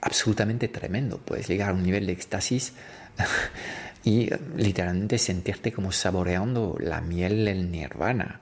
absolutamente 0.00 0.68
tremendo. 0.68 1.18
Puedes 1.18 1.48
llegar 1.48 1.70
a 1.70 1.72
un 1.72 1.82
nivel 1.82 2.06
de 2.06 2.12
éxtasis 2.12 2.74
y 4.04 4.30
literalmente 4.56 5.18
sentirte 5.18 5.72
como 5.72 5.92
saboreando 5.92 6.76
la 6.78 7.00
miel 7.00 7.44
del 7.44 7.70
nirvana. 7.70 8.40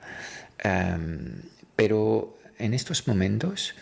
Em, 0.59 1.43
pero 1.76 2.37
en 2.59 2.75
estos 2.75 3.07
momentos, 3.07 3.75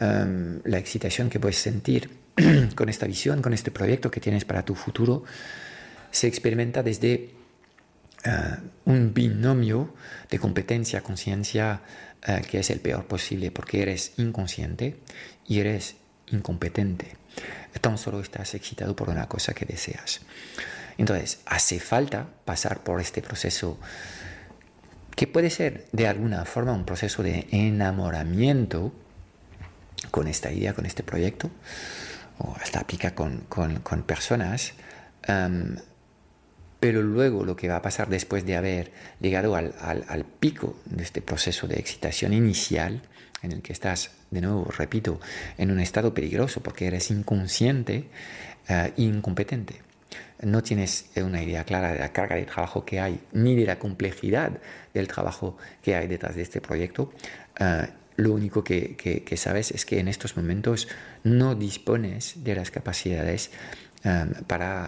em, 0.00 0.60
la 0.64 0.78
excitación 0.78 1.28
que 1.28 1.38
puedes 1.38 1.58
sentir 1.58 2.10
con 2.74 2.88
esta 2.88 3.06
visión, 3.06 3.42
con 3.42 3.52
este 3.52 3.70
proyecto 3.70 4.10
que 4.10 4.20
tienes 4.20 4.46
para 4.46 4.64
tu 4.64 4.74
futuro, 4.74 5.24
se 6.10 6.26
experimenta 6.26 6.82
desde 6.82 7.41
eh, 8.24 8.56
un 8.84 9.14
binomio 9.14 9.94
de 10.30 10.38
competencia, 10.38 11.02
conciencia, 11.02 11.82
eh, 12.26 12.42
que 12.48 12.60
es 12.60 12.70
el 12.70 12.80
peor 12.80 13.06
posible 13.06 13.50
porque 13.50 13.82
eres 13.82 14.12
inconsciente 14.16 15.00
y 15.46 15.60
eres 15.60 15.96
incompetente. 16.28 17.16
Tan 17.80 17.98
solo 17.98 18.20
estás 18.20 18.54
excitado 18.54 18.94
por 18.94 19.08
una 19.08 19.28
cosa 19.28 19.54
que 19.54 19.64
deseas. 19.64 20.20
Entonces, 20.98 21.40
hace 21.46 21.80
falta 21.80 22.28
pasar 22.44 22.82
por 22.84 23.00
este 23.00 23.22
proceso 23.22 23.78
que 25.16 25.26
puede 25.26 25.50
ser 25.50 25.86
de 25.92 26.06
alguna 26.06 26.44
forma 26.44 26.72
un 26.72 26.84
proceso 26.84 27.22
de 27.22 27.46
enamoramiento 27.50 28.92
con 30.10 30.28
esta 30.28 30.52
idea, 30.52 30.74
con 30.74 30.86
este 30.86 31.02
proyecto, 31.02 31.50
o 32.38 32.54
hasta 32.60 32.80
aplica 32.80 33.14
con, 33.14 33.40
con, 33.48 34.02
personas, 34.02 34.74
em, 35.24 35.76
pero 36.82 37.00
luego 37.00 37.44
lo 37.44 37.54
que 37.54 37.68
va 37.68 37.76
a 37.76 37.82
pasar 37.82 38.08
después 38.08 38.44
de 38.44 38.56
haber 38.56 38.90
llegado 39.20 39.54
al, 39.54 40.26
pico 40.40 40.74
de 40.84 41.04
este 41.04 41.22
proceso 41.22 41.68
de 41.68 41.76
excitación 41.76 42.32
inicial, 42.32 43.02
en 43.40 43.52
el 43.52 43.62
que 43.62 43.72
estás, 43.72 44.10
de 44.32 44.40
nuevo, 44.40 44.64
repito, 44.64 45.20
en 45.58 45.70
un 45.70 45.78
estado 45.78 46.12
peligroso 46.12 46.60
porque 46.60 46.88
eres 46.88 47.12
inconsciente 47.12 48.08
e 48.68 48.92
incompetente. 48.96 49.80
No 50.40 50.64
tienes 50.64 51.06
una 51.14 51.40
idea 51.40 51.62
clara 51.62 51.92
de 51.92 52.00
la 52.00 52.12
carga 52.12 52.34
de 52.34 52.46
trabajo 52.46 52.84
que 52.84 52.98
hay, 52.98 53.20
ni 53.30 53.54
de 53.54 53.64
la 53.64 53.78
complejidad 53.78 54.58
del 54.92 55.06
trabajo 55.06 55.56
que 55.84 55.94
hay 55.94 56.08
detrás 56.08 56.34
de 56.34 56.42
este 56.42 56.60
proyecto. 56.60 57.12
Eh, 57.60 57.86
lo 58.16 58.32
único 58.32 58.64
que, 58.64 59.24
sabes 59.36 59.70
es 59.70 59.86
que 59.86 60.00
en 60.00 60.08
estos 60.08 60.36
momentos 60.36 60.88
no 61.22 61.54
dispones 61.54 62.42
de 62.42 62.56
las 62.56 62.72
capacidades 62.72 63.52
Para 64.46 64.86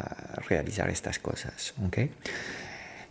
realizar 0.49 0.91
estas 0.91 1.19
cosas. 1.19 1.75
¿okay? 1.87 2.11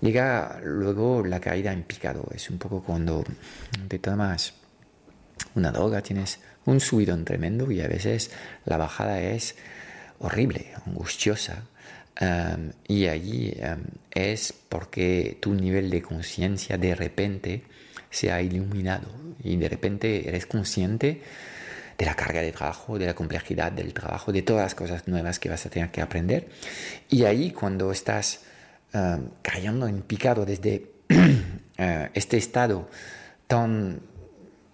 Llega 0.02 0.60
luego 0.62 1.24
la 1.26 1.40
caída 1.40 1.72
en 1.72 1.84
picado, 1.84 2.28
es 2.36 2.50
un 2.50 2.58
poco 2.58 2.84
cuando 2.84 3.24
te 3.88 4.00
tomas 4.00 4.54
una 5.56 5.72
droga, 5.72 6.02
tienes 6.02 6.40
un 6.66 6.82
subidón 6.82 7.24
tremendo 7.24 7.72
y 7.72 7.80
a 7.80 7.88
veces 7.88 8.32
la 8.66 8.78
bajada 8.78 9.22
es 9.22 9.56
horrible, 10.20 10.74
angustiosa. 10.86 11.64
Y 12.88 13.08
allí 13.08 13.56
es 14.12 14.54
porque 14.68 15.38
tu 15.40 15.54
nivel 15.54 15.90
de 15.90 16.02
conciencia 16.02 16.78
de 16.78 16.96
repente 16.96 17.64
se 18.10 18.32
ha 18.32 18.42
iluminado 18.42 19.08
y 19.44 19.56
de 19.56 19.70
repente 19.70 20.28
eres 20.28 20.46
consciente 20.46 21.22
de 22.04 22.10
la 22.10 22.16
carga 22.16 22.42
de 22.42 22.52
trabajo, 22.52 23.00
de 23.00 23.06
la 23.06 23.16
complejidad 23.16 23.72
del 23.72 23.94
trabajo, 23.94 24.34
de 24.34 24.42
todas 24.42 24.64
las 24.64 24.76
cosas 24.76 25.08
nuevas 25.08 25.40
que 25.40 25.48
vas 25.48 25.66
a 25.66 25.70
tener 25.70 25.90
que 25.90 26.02
aprender. 26.02 26.50
Y 27.10 27.24
ahí 27.24 27.52
cuando 27.52 27.94
estás 27.94 28.42
eh, 28.94 29.20
cayendo 29.42 29.88
en 29.88 30.02
picado 30.02 30.46
desde 30.46 30.92
eh, 31.78 32.10
este 32.14 32.36
estado 32.36 32.90
tan 33.48 34.02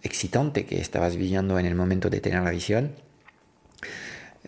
excitante 0.02 0.66
que 0.66 0.82
estabas 0.82 1.18
viviendo 1.18 1.60
en 1.60 1.68
el 1.68 1.76
momento 1.76 2.10
de 2.10 2.20
tener 2.20 2.42
la 2.42 2.50
visión, 2.50 2.96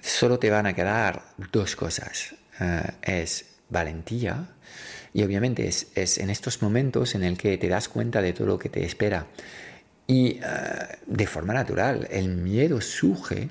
solo 0.02 0.40
te 0.40 0.50
van 0.50 0.66
a 0.66 0.74
quedar 0.74 1.22
dos 1.52 1.76
cosas. 1.76 2.34
Eh, 2.60 2.82
es 3.04 3.46
valentía 3.70 4.48
y 5.14 5.22
obviamente 5.22 5.68
es, 5.68 5.92
es 5.94 6.18
en 6.18 6.32
estos 6.32 6.64
momentos 6.64 7.14
en 7.14 7.24
el 7.24 7.38
que 7.38 7.60
te 7.60 7.68
das 7.68 7.88
cuenta 7.90 8.24
de 8.24 8.34
todo 8.34 8.48
lo 8.48 8.58
que 8.58 8.70
te 8.70 8.84
espera 8.84 9.28
y 10.08 10.28
eh, 10.28 10.42
de 11.06 11.28
forma 11.28 11.54
natural, 11.54 12.08
el 12.12 12.28
miedo 12.30 12.82
surge 12.82 13.50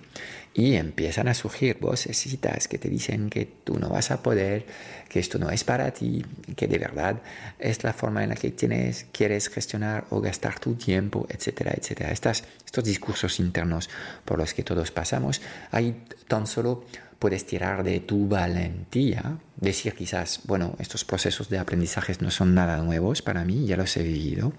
y 0.52 0.74
empiezan 0.74 1.28
a 1.28 1.34
surgir 1.34 1.78
vocecitas 1.80 2.66
que 2.66 2.78
te 2.78 2.88
dicen 2.88 3.30
que 3.30 3.46
tú 3.46 3.78
no 3.78 3.88
vas 3.88 4.10
a 4.10 4.22
poder, 4.22 4.66
que 5.08 5.20
esto 5.20 5.38
no 5.38 5.48
es 5.50 5.62
para 5.62 5.92
ti, 5.92 6.24
que 6.56 6.66
de 6.66 6.78
verdad 6.78 7.22
es 7.58 7.84
la 7.84 7.92
forma 7.92 8.24
en 8.24 8.30
la 8.30 8.34
que 8.34 8.50
tienes, 8.50 9.06
quieres 9.12 9.48
gestionar 9.48 10.06
o 10.10 10.20
gastar 10.20 10.58
tu 10.58 10.74
tiempo, 10.74 11.26
etcétera, 11.30 11.72
etcétera. 11.76 12.10
Estas, 12.10 12.44
estos 12.66 12.84
discursos 12.84 13.38
internos 13.38 13.88
por 14.24 14.38
los 14.38 14.52
que 14.52 14.64
todos 14.64 14.90
pasamos, 14.90 15.40
ahí 15.70 16.02
tan 16.26 16.46
solo 16.46 16.84
puedes 17.20 17.46
tirar 17.46 17.84
de 17.84 18.00
tu 18.00 18.26
valentía, 18.28 19.38
decir 19.56 19.94
quizás, 19.94 20.40
bueno, 20.44 20.74
estos 20.78 21.04
procesos 21.04 21.48
de 21.48 21.58
aprendizaje 21.58 22.14
no 22.20 22.30
son 22.30 22.54
nada 22.54 22.78
nuevos 22.78 23.22
para 23.22 23.44
mí, 23.44 23.66
ya 23.66 23.76
los 23.76 23.96
he 23.96 24.02
vivido 24.02 24.52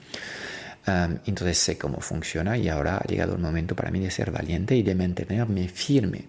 entonces 0.86 1.58
sé 1.58 1.78
cómo 1.78 2.02
funciona 2.02 2.58
y 2.58 2.68
ahora 2.68 2.98
ha 2.98 3.04
llegado 3.08 3.36
el 3.36 3.42
momento 3.42 3.76
para 3.76 3.92
mí 3.92 4.00
de 4.00 4.12
ser 4.12 4.32
valiente 4.32 4.76
y 4.76 4.84
de 4.84 4.96
mantenerme 4.96 5.68
firme. 5.68 6.26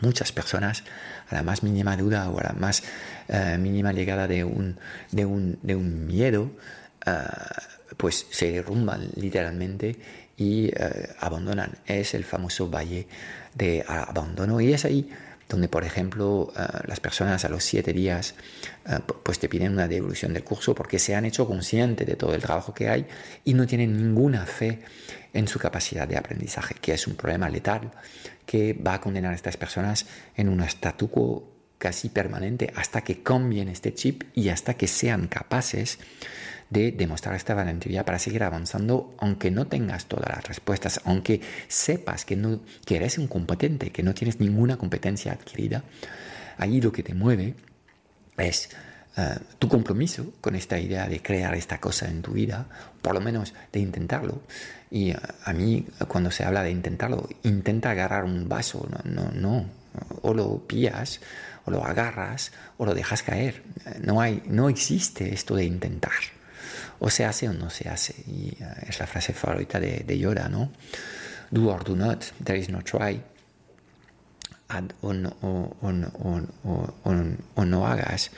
Muchas 0.00 0.30
personas, 0.30 0.84
a 1.28 1.34
la 1.34 1.42
más 1.42 1.62
mínima 1.62 1.96
duda 1.96 2.30
o 2.30 2.38
a 2.38 2.44
la 2.44 2.52
más 2.52 2.84
eh, 3.26 3.56
mínima 3.58 3.92
llegada 3.92 4.28
de 4.28 4.44
un, 4.44 4.78
de 5.10 5.24
un, 5.24 5.58
de 5.62 5.74
un 5.74 6.06
miedo, 6.06 6.52
eh, 7.04 7.12
pues 7.96 8.26
se 8.30 8.52
derrumban 8.52 9.08
literalmente 9.16 9.96
y 10.36 10.68
eh, 10.68 11.08
abandonan. 11.18 11.72
Es 11.84 12.14
el 12.14 12.24
famoso 12.24 12.70
valle 12.70 13.08
de 13.54 13.84
abandono 13.88 14.60
y 14.60 14.72
es 14.72 14.84
ahí 14.84 15.10
donde 15.48 15.68
por 15.68 15.84
ejemplo 15.84 16.52
eh, 16.56 16.62
las 16.86 17.00
personas 17.00 17.44
a 17.44 17.48
los 17.48 17.64
siete 17.64 17.92
días 17.92 18.34
eh, 18.86 18.98
pues 19.22 19.38
te 19.38 19.48
piden 19.48 19.72
una 19.72 19.88
devolución 19.88 20.34
del 20.34 20.44
curso 20.44 20.74
porque 20.74 20.98
se 20.98 21.14
han 21.14 21.24
hecho 21.24 21.46
conscientes 21.46 22.06
de 22.06 22.16
todo 22.16 22.34
el 22.34 22.42
trabajo 22.42 22.74
que 22.74 22.88
hay 22.88 23.06
y 23.44 23.54
no 23.54 23.66
tienen 23.66 23.96
ninguna 23.96 24.44
fe 24.46 24.80
en 25.32 25.48
su 25.48 25.58
capacidad 25.58 26.08
de 26.08 26.16
aprendizaje, 26.16 26.74
que 26.80 26.92
es 26.92 27.06
un 27.06 27.14
problema 27.14 27.48
letal 27.48 27.90
que 28.46 28.72
va 28.74 28.94
a 28.94 29.00
condenar 29.00 29.32
a 29.32 29.36
estas 29.36 29.56
personas 29.56 30.06
en 30.36 30.48
un 30.48 30.62
statu 30.62 31.10
quo 31.10 31.52
casi 31.78 32.08
permanente 32.08 32.72
hasta 32.74 33.02
que 33.02 33.22
cambien 33.22 33.68
este 33.68 33.94
chip 33.94 34.24
y 34.34 34.48
hasta 34.48 34.74
que 34.74 34.88
sean 34.88 35.28
capaces 35.28 35.98
de 36.70 36.92
demostrar 36.92 37.34
esta 37.34 37.54
valentía 37.54 38.04
para 38.04 38.18
seguir 38.18 38.42
avanzando, 38.42 39.14
aunque 39.18 39.50
no 39.50 39.66
tengas 39.66 40.06
todas 40.06 40.28
las 40.28 40.46
respuestas, 40.46 41.00
aunque 41.04 41.40
sepas 41.66 42.24
que, 42.24 42.36
no, 42.36 42.60
que 42.84 42.96
eres 42.96 43.18
incompetente, 43.18 43.90
que 43.90 44.02
no 44.02 44.14
tienes 44.14 44.38
ninguna 44.40 44.76
competencia 44.76 45.32
adquirida. 45.32 45.84
Ahí 46.58 46.80
lo 46.80 46.92
que 46.92 47.02
te 47.02 47.14
mueve 47.14 47.54
es 48.36 48.70
eh, 49.16 49.36
tu 49.58 49.68
compromiso 49.68 50.34
con 50.40 50.56
esta 50.56 50.78
idea 50.78 51.08
de 51.08 51.22
crear 51.22 51.54
esta 51.54 51.78
cosa 51.78 52.08
en 52.08 52.20
tu 52.20 52.32
vida, 52.32 52.66
por 53.00 53.14
lo 53.14 53.20
menos 53.20 53.54
de 53.72 53.80
intentarlo. 53.80 54.42
Y 54.90 55.10
eh, 55.10 55.16
a 55.44 55.52
mí, 55.54 55.86
cuando 56.06 56.30
se 56.30 56.44
habla 56.44 56.62
de 56.62 56.70
intentarlo, 56.70 57.28
intenta 57.44 57.90
agarrar 57.90 58.24
un 58.24 58.48
vaso, 58.48 58.86
no, 58.90 59.10
no, 59.10 59.30
no. 59.32 59.66
o 60.20 60.34
lo 60.34 60.66
pillas, 60.66 61.20
o 61.64 61.70
lo 61.70 61.82
agarras, 61.82 62.52
o 62.76 62.84
lo 62.84 62.94
dejas 62.94 63.22
caer. 63.22 63.62
No, 64.02 64.20
hay, 64.20 64.42
no 64.46 64.68
existe 64.68 65.32
esto 65.32 65.56
de 65.56 65.64
intentar 65.64 66.37
o 67.00 67.10
se 67.10 67.24
hace 67.24 67.48
o 67.48 67.52
no 67.52 67.70
se 67.70 67.88
hace. 67.88 68.14
Y 68.26 68.56
eh, 68.60 68.86
es 68.88 68.98
la 68.98 69.06
frase 69.06 69.32
favorita 69.32 69.80
de, 69.80 70.18
Yoda, 70.18 70.48
¿no? 70.48 70.72
Do 71.50 71.68
or 71.68 71.84
do 71.84 71.96
not, 71.96 72.24
there 72.44 72.58
is 72.58 72.68
no 72.68 72.82
try. 72.82 73.22
Add 74.68 74.92
o 75.00 75.12
no, 75.14 75.36
hagas, 77.86 78.30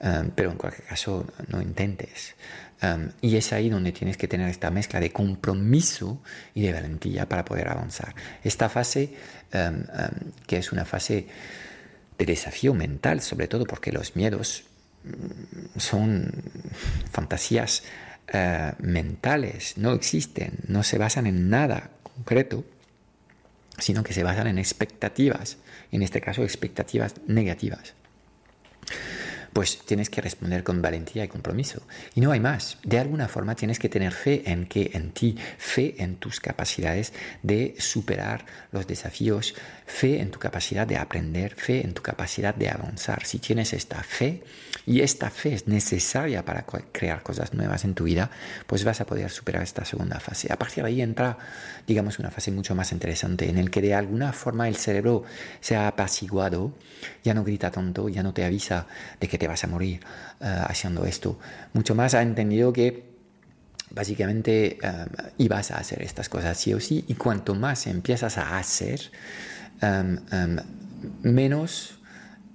um, 0.00 0.30
pero 0.34 0.50
en 0.50 0.56
cualquier 0.56 0.88
caso 0.88 1.26
no 1.48 1.62
intentes. 1.62 2.34
Um, 2.82 3.10
y 3.20 3.36
es 3.36 3.52
ahí 3.52 3.68
donde 3.70 3.92
tienes 3.92 4.16
que 4.16 4.26
tener 4.26 4.48
esta 4.48 4.70
mezcla 4.70 4.98
de 5.00 5.12
compromiso 5.12 6.20
y 6.54 6.62
de 6.62 6.72
valentía 6.72 7.28
para 7.28 7.44
poder 7.44 7.68
avanzar. 7.68 8.14
Esta 8.42 8.68
fase, 8.68 9.14
um, 9.54 9.84
que 10.46 10.56
es 10.58 10.72
una 10.72 10.84
fase 10.84 11.28
de 12.18 12.26
desafío 12.26 12.74
mental, 12.74 13.20
sobre 13.20 13.46
todo 13.46 13.64
porque 13.64 13.92
los 13.92 14.16
miedos 14.16 14.64
son 15.76 16.32
fantasías 17.10 17.82
eh, 18.32 18.72
mentales, 18.78 19.78
no 19.78 19.92
existen, 19.92 20.58
no 20.66 20.82
se 20.82 20.98
basan 20.98 21.26
en 21.26 21.48
nada 21.50 21.90
concreto, 22.02 22.64
sino 23.78 24.02
que 24.02 24.12
se 24.12 24.22
basan 24.22 24.46
en 24.48 24.58
expectativas, 24.58 25.58
en 25.92 26.02
este 26.02 26.20
caso 26.20 26.42
expectativas 26.42 27.14
negativas 27.26 27.94
pues 29.58 29.80
tienes 29.84 30.08
que 30.08 30.20
responder 30.20 30.62
con 30.62 30.82
valentía 30.82 31.24
y 31.24 31.28
compromiso. 31.28 31.82
Y 32.14 32.20
no 32.20 32.30
hay 32.30 32.38
más. 32.38 32.78
De 32.84 33.00
alguna 33.00 33.26
forma 33.26 33.56
tienes 33.56 33.80
que 33.80 33.88
tener 33.88 34.12
fe 34.12 34.42
en 34.46 34.66
que 34.66 34.92
en 34.94 35.10
ti, 35.10 35.36
fe 35.58 35.96
en 35.98 36.14
tus 36.14 36.38
capacidades 36.38 37.12
de 37.42 37.74
superar 37.78 38.46
los 38.70 38.86
desafíos, 38.86 39.56
fe 39.84 40.20
en 40.20 40.30
tu 40.30 40.38
capacidad 40.38 40.86
de 40.86 40.96
aprender, 40.96 41.56
fe 41.56 41.84
en 41.84 41.92
tu 41.92 42.02
capacidad 42.02 42.54
de 42.54 42.68
avanzar. 42.68 43.24
Si 43.26 43.40
tienes 43.40 43.72
esta 43.72 44.00
fe, 44.04 44.44
y 44.88 45.02
esta 45.02 45.28
fe 45.28 45.52
es 45.52 45.68
necesaria 45.68 46.46
para 46.46 46.64
crear 46.64 47.22
cosas 47.22 47.52
nuevas 47.52 47.84
en 47.84 47.94
tu 47.94 48.04
vida, 48.04 48.30
pues 48.66 48.84
vas 48.84 49.02
a 49.02 49.04
poder 49.04 49.28
superar 49.28 49.62
esta 49.62 49.84
segunda 49.84 50.18
fase. 50.18 50.50
A 50.50 50.56
partir 50.56 50.82
de 50.82 50.88
ahí 50.88 51.02
entra, 51.02 51.36
digamos, 51.86 52.18
una 52.18 52.30
fase 52.30 52.50
mucho 52.52 52.74
más 52.74 52.90
interesante 52.92 53.50
en 53.50 53.58
el 53.58 53.70
que 53.70 53.82
de 53.82 53.94
alguna 53.94 54.32
forma 54.32 54.66
el 54.66 54.76
cerebro 54.76 55.24
se 55.60 55.76
ha 55.76 55.88
apaciguado, 55.88 56.72
ya 57.22 57.34
no 57.34 57.44
grita 57.44 57.70
tanto, 57.70 58.08
ya 58.08 58.22
no 58.22 58.32
te 58.32 58.46
avisa 58.46 58.86
de 59.20 59.28
que 59.28 59.36
te 59.36 59.46
vas 59.46 59.62
a 59.62 59.66
morir 59.66 60.00
eh, 60.40 60.62
haciendo 60.66 61.04
esto. 61.04 61.38
Mucho 61.74 61.94
más 61.94 62.14
ha 62.14 62.22
entendido 62.22 62.72
que 62.72 63.10
básicamente 63.90 64.78
eh, 64.82 65.06
ibas 65.36 65.70
a 65.70 65.76
hacer 65.76 66.00
estas 66.00 66.30
cosas 66.30 66.56
sí 66.56 66.72
o 66.72 66.80
sí 66.80 67.04
y 67.08 67.14
cuanto 67.14 67.54
más 67.54 67.86
empiezas 67.86 68.38
a 68.38 68.56
hacer, 68.56 69.10
eh, 69.82 70.16
menos 71.22 71.97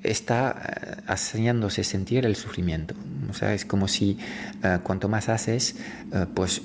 está 0.03 0.51
eh, 0.51 1.01
haciéndose 1.07 1.83
sentir 1.83 2.25
el 2.25 2.35
sufrimiento. 2.35 2.95
O 3.29 3.33
sea, 3.33 3.53
es 3.53 3.65
como 3.65 3.87
si 3.87 4.17
eh, 4.63 4.79
cuanto 4.83 5.09
más 5.09 5.29
haces, 5.29 5.75
eh, 6.13 6.25
pues 6.33 6.61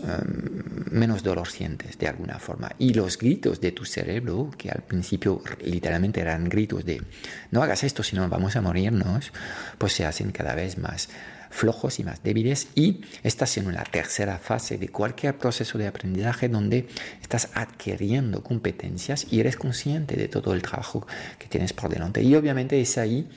menos 0.90 1.22
dolor 1.22 1.48
sientes 1.48 1.98
de 1.98 2.08
alguna 2.08 2.38
forma. 2.38 2.70
Y 2.78 2.94
los 2.94 3.16
gritos 3.16 3.60
de 3.60 3.72
tu 3.72 3.84
cerebro, 3.84 4.50
que 4.56 4.70
al 4.70 4.82
principio 4.82 5.42
literalmente 5.64 6.20
eran 6.20 6.48
gritos 6.48 6.84
de 6.84 7.02
no 7.50 7.62
hagas 7.62 7.84
esto, 7.84 8.02
si 8.02 8.16
no 8.16 8.28
vamos 8.28 8.56
a 8.56 8.60
morirnos, 8.60 9.32
pues 9.78 9.92
se 9.92 10.04
hacen 10.04 10.32
cada 10.32 10.54
vez 10.54 10.78
más 10.78 11.08
flojos 11.50 11.98
y 11.98 12.04
más 12.04 12.22
débiles 12.22 12.68
y 12.74 13.02
estás 13.22 13.56
en 13.56 13.66
una 13.66 13.84
tercera 13.84 14.38
fase 14.38 14.78
de 14.78 14.88
cualquier 14.88 15.38
proceso 15.38 15.78
de 15.78 15.86
aprendizaje 15.86 16.48
donde 16.48 16.88
estás 17.20 17.50
adquiriendo 17.54 18.42
competencias 18.42 19.26
y 19.30 19.40
eres 19.40 19.56
consciente 19.56 20.16
de 20.16 20.28
todo 20.28 20.54
el 20.54 20.62
trabajo 20.62 21.06
que 21.38 21.48
tienes 21.48 21.72
por 21.72 21.90
delante. 21.90 22.22
Y 22.22 22.34
obviamente 22.34 22.80
es 22.80 22.98
ahí 22.98 23.28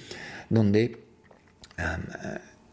donde 0.49 0.99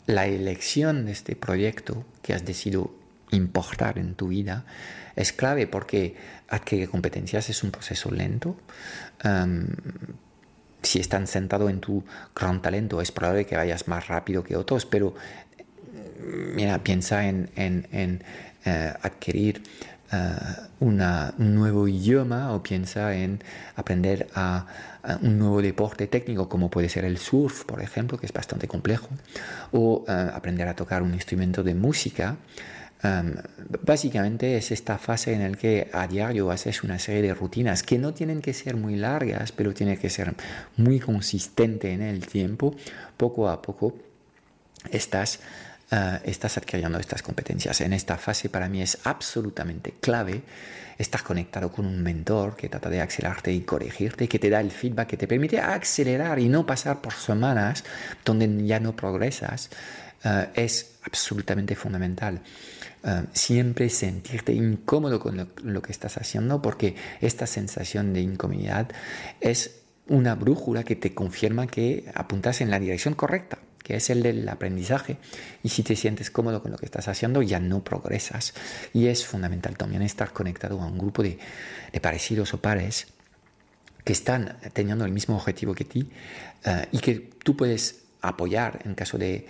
la 0.07 0.27
elección 0.27 1.07
de 1.07 1.13
este 1.13 1.37
proyecto 1.37 2.05
que 2.23 2.35
has 2.35 2.45
decidido 2.45 2.95
importar 3.31 3.99
en 3.99 4.15
tu 4.15 4.29
vida 4.29 4.65
es 5.17 5.33
clave 5.33 5.67
porque 5.67 6.17
adquirir 6.49 6.89
competencias 6.89 7.51
es 7.51 7.63
un 7.63 7.71
proceso 7.71 8.11
lento 8.11 8.57
si 10.83 11.01
están 11.01 11.27
sentado 11.27 11.69
en 11.69 11.81
tu 11.81 12.05
gran 12.35 12.63
talento, 12.63 13.01
es 13.01 13.13
probable 13.13 13.47
que 13.47 13.57
vayas 13.57 13.89
más 13.89 14.09
rápido 14.09 14.45
que 14.45 14.57
otros, 14.57 14.87
pero 14.87 15.15
mm, 15.15 16.55
mira, 16.55 16.79
piensa 16.83 17.27
en, 17.27 17.51
en, 17.57 18.23
eh, 18.65 18.93
adquirir 19.03 19.63
eh, 20.13 20.37
un 20.81 21.03
nuevo 21.39 21.89
idioma 21.89 22.53
o 22.53 22.63
piensa 22.63 23.15
en 23.15 23.43
aprender 23.77 24.29
a, 24.35 24.67
un 25.23 25.39
nuevo 25.39 25.63
deporte 25.63 26.07
técnico 26.07 26.49
como 26.49 26.71
puede 26.71 26.89
ser 26.89 27.05
el 27.05 27.19
surf, 27.19 27.65
por 27.65 27.81
ejemplo, 27.81 28.19
que 28.19 28.27
es 28.27 28.33
bastante 28.33 28.69
complejo, 28.69 29.09
o 29.73 30.05
eh, 30.07 30.31
aprender 30.35 30.69
a 30.69 30.75
tocar 30.75 31.03
un 31.03 31.15
instrumento 31.15 31.63
de 31.63 31.75
música 31.75 32.37
básicamente 33.83 34.57
es 34.57 34.73
esta 34.73 34.99
fase 34.99 35.33
en 35.33 35.53
la 35.53 35.57
que 35.57 35.89
a 35.93 36.07
diario 36.07 36.51
haces 36.51 36.83
una 36.83 36.99
serie 36.99 37.23
de 37.23 37.35
rutinas 37.35 37.83
que 37.83 37.99
no 37.99 38.13
tienen 38.13 38.41
que 38.41 38.53
ser 38.53 38.77
muy 38.77 38.97
largas, 38.97 39.53
pero 39.53 39.73
tiene 39.73 39.99
que 39.99 40.11
ser 40.11 40.35
muy 40.77 40.99
consistente 40.99 41.93
en 41.93 42.03
el 42.03 42.27
tiempo. 42.27 42.75
Poco 43.17 43.49
a 43.49 43.63
poco 43.63 43.97
estás, 44.91 45.41
ah, 45.91 46.21
estás 46.25 46.59
adquiriendo 46.59 46.99
estas 46.99 47.23
competencias. 47.23 47.81
En 47.81 47.93
esta 47.93 48.17
fase 48.17 48.49
para 48.49 48.69
mí 48.69 48.83
es 48.83 48.99
absolutamente 49.05 49.95
clave 50.01 50.43
estar 50.99 51.23
conectado 51.23 51.71
con 51.71 51.87
un 51.87 52.03
mentor 52.03 52.57
que 52.57 52.69
trata 52.69 52.91
de 52.91 53.01
acelerarte 53.01 53.53
y 53.53 53.61
corregirte, 53.61 54.29
que 54.29 54.41
te 54.41 54.51
da 54.51 54.61
el 54.61 54.73
feedback 54.73 55.09
que 55.09 55.17
te 55.17 55.29
permite 55.29 55.61
acelerar 55.61 56.41
y 56.41 56.49
no 56.49 56.67
pasar 56.67 57.01
por 57.01 57.13
semanas 57.13 57.85
donde 58.25 58.67
ya 58.67 58.81
no 58.81 58.97
progresas. 58.97 59.71
Ah, 60.25 60.49
es 60.55 60.97
absolutamente 61.05 61.77
fundamental. 61.77 62.41
Eh, 63.05 63.25
siempre 63.33 63.89
sentirte 63.89 64.53
incómodo 64.53 65.21
con 65.21 65.49
lo, 65.63 65.83
que 65.83 65.93
estás 65.93 66.17
haciendo 66.17 66.61
porque 66.61 66.97
esta 67.21 67.47
sensación 67.47 68.13
de 68.13 68.21
incomodidad 68.21 68.89
es 69.41 69.77
una 70.09 70.35
brújula 70.35 70.83
que 70.83 70.97
te 70.97 71.15
confirma 71.15 71.69
que 71.69 72.11
apuntas 72.15 72.61
en 72.61 72.71
la 72.71 72.81
dirección 72.81 73.15
correcta 73.15 73.59
que 73.85 73.97
es 73.97 74.11
el 74.11 74.23
del 74.23 74.47
aprendizaje. 74.47 75.17
Y 75.63 75.71
si 75.71 75.83
te 75.83 75.97
sientes 75.97 76.31
cómodo 76.31 76.61
con 76.61 76.73
lo 76.73 76.77
que 76.77 76.85
estás 76.85 77.09
haciendo, 77.09 77.41
ya 77.41 77.59
no 77.59 77.83
progresas. 77.83 78.53
Y 78.93 79.07
es 79.07 79.25
fundamental 79.25 79.79
también 79.79 80.03
estar 80.03 80.35
conectado 80.35 80.79
a 80.83 80.87
un 80.87 80.99
grupo 80.99 81.23
de, 81.23 81.39
parecidos 82.03 82.53
o 82.53 82.61
pares 82.61 83.07
que 84.05 84.13
están 84.13 84.59
teniendo 84.75 85.07
el 85.07 85.13
mismo 85.13 85.37
objetivo 85.37 85.75
que 85.75 85.87
ti 85.87 86.11
eh, 86.67 86.87
y 86.93 86.99
que 86.99 87.31
tú 87.43 87.57
puedes 87.57 88.08
apoyar 88.21 88.81
en 88.85 88.95
caso 88.95 89.19
de, 89.19 89.47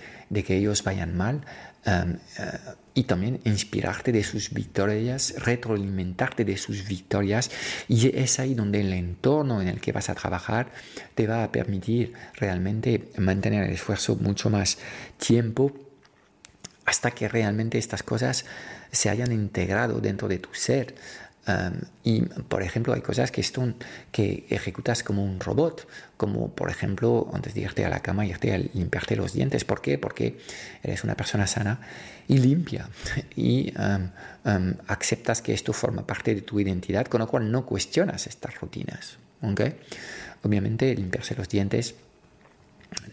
que 0.47 0.57
ellos 0.57 0.83
vayan 0.85 1.17
mal 1.17 1.43
um, 1.87 2.13
uh, 2.13 2.73
y 2.95 3.05
también 3.05 3.41
inspirarte 3.45 4.13
de 4.13 4.25
sus 4.25 4.51
victorias, 4.53 5.35
retroalimentarte 5.39 6.45
de 6.45 6.57
sus 6.57 6.87
victorias. 6.87 7.51
Y 7.87 8.17
es 8.17 8.41
ahí 8.41 8.55
donde 8.55 8.81
el 8.81 8.93
entorno 8.93 9.63
en 9.63 9.69
el 9.69 9.81
que 9.81 9.93
vas 9.93 10.11
a 10.11 10.15
trabajar 10.15 10.73
te 11.15 11.27
va 11.27 11.45
a 11.45 11.53
permitir 11.53 12.13
realmente 12.35 13.11
mantener 13.17 13.65
el 13.65 13.73
esfuerzo 13.73 14.17
mucho 14.17 14.51
más 14.51 14.79
tiempo 15.17 15.73
hasta 16.85 17.11
que 17.11 17.29
realmente 17.29 17.79
estas 17.79 18.03
cosas 18.03 18.47
se 18.91 19.11
hayan 19.11 19.31
integrado 19.31 20.01
dentro 20.01 20.27
de 20.27 20.39
tu 20.39 20.49
ser 20.55 20.95
y, 22.05 22.23
por 22.23 22.63
ejemplo, 22.63 22.95
hay 22.95 23.01
cosas 23.01 23.31
que, 23.31 23.45
que 24.13 24.47
ejecutas 24.51 25.03
como 25.03 25.25
un 25.25 25.41
robot, 25.41 25.89
como, 26.17 26.51
por 26.51 26.71
ejemplo, 26.71 27.31
antes 27.33 27.55
de 27.55 27.63
irte 27.63 27.85
a 27.85 27.89
la 27.89 28.01
cama, 28.01 28.27
irte 28.27 28.53
a 28.53 28.59
limpiarte 28.59 29.17
los 29.17 29.33
dientes. 29.33 29.65
¿Por 29.65 29.81
qué? 29.81 29.99
Porque 29.99 30.39
eres 30.83 31.05
una 31.05 31.17
persona 31.17 31.47
sana 31.47 31.81
y 32.27 32.39
limpia 32.39 32.89
y 33.37 33.73
aceptas 34.87 35.43
que 35.43 35.55
esto 35.55 35.73
forma 35.73 36.07
parte 36.07 36.35
de 36.35 36.43
tu 36.43 36.61
identidad, 36.61 37.07
con 37.07 37.21
lo 37.21 37.29
cual 37.29 37.51
no 37.51 37.65
cuestionas 37.65 38.27
estas 38.27 38.61
rutinas. 38.61 39.19
¿okay? 39.43 39.77
Obviamente, 40.43 40.95
limpiarse 40.95 41.35
los 41.35 41.49
dientes 41.49 41.95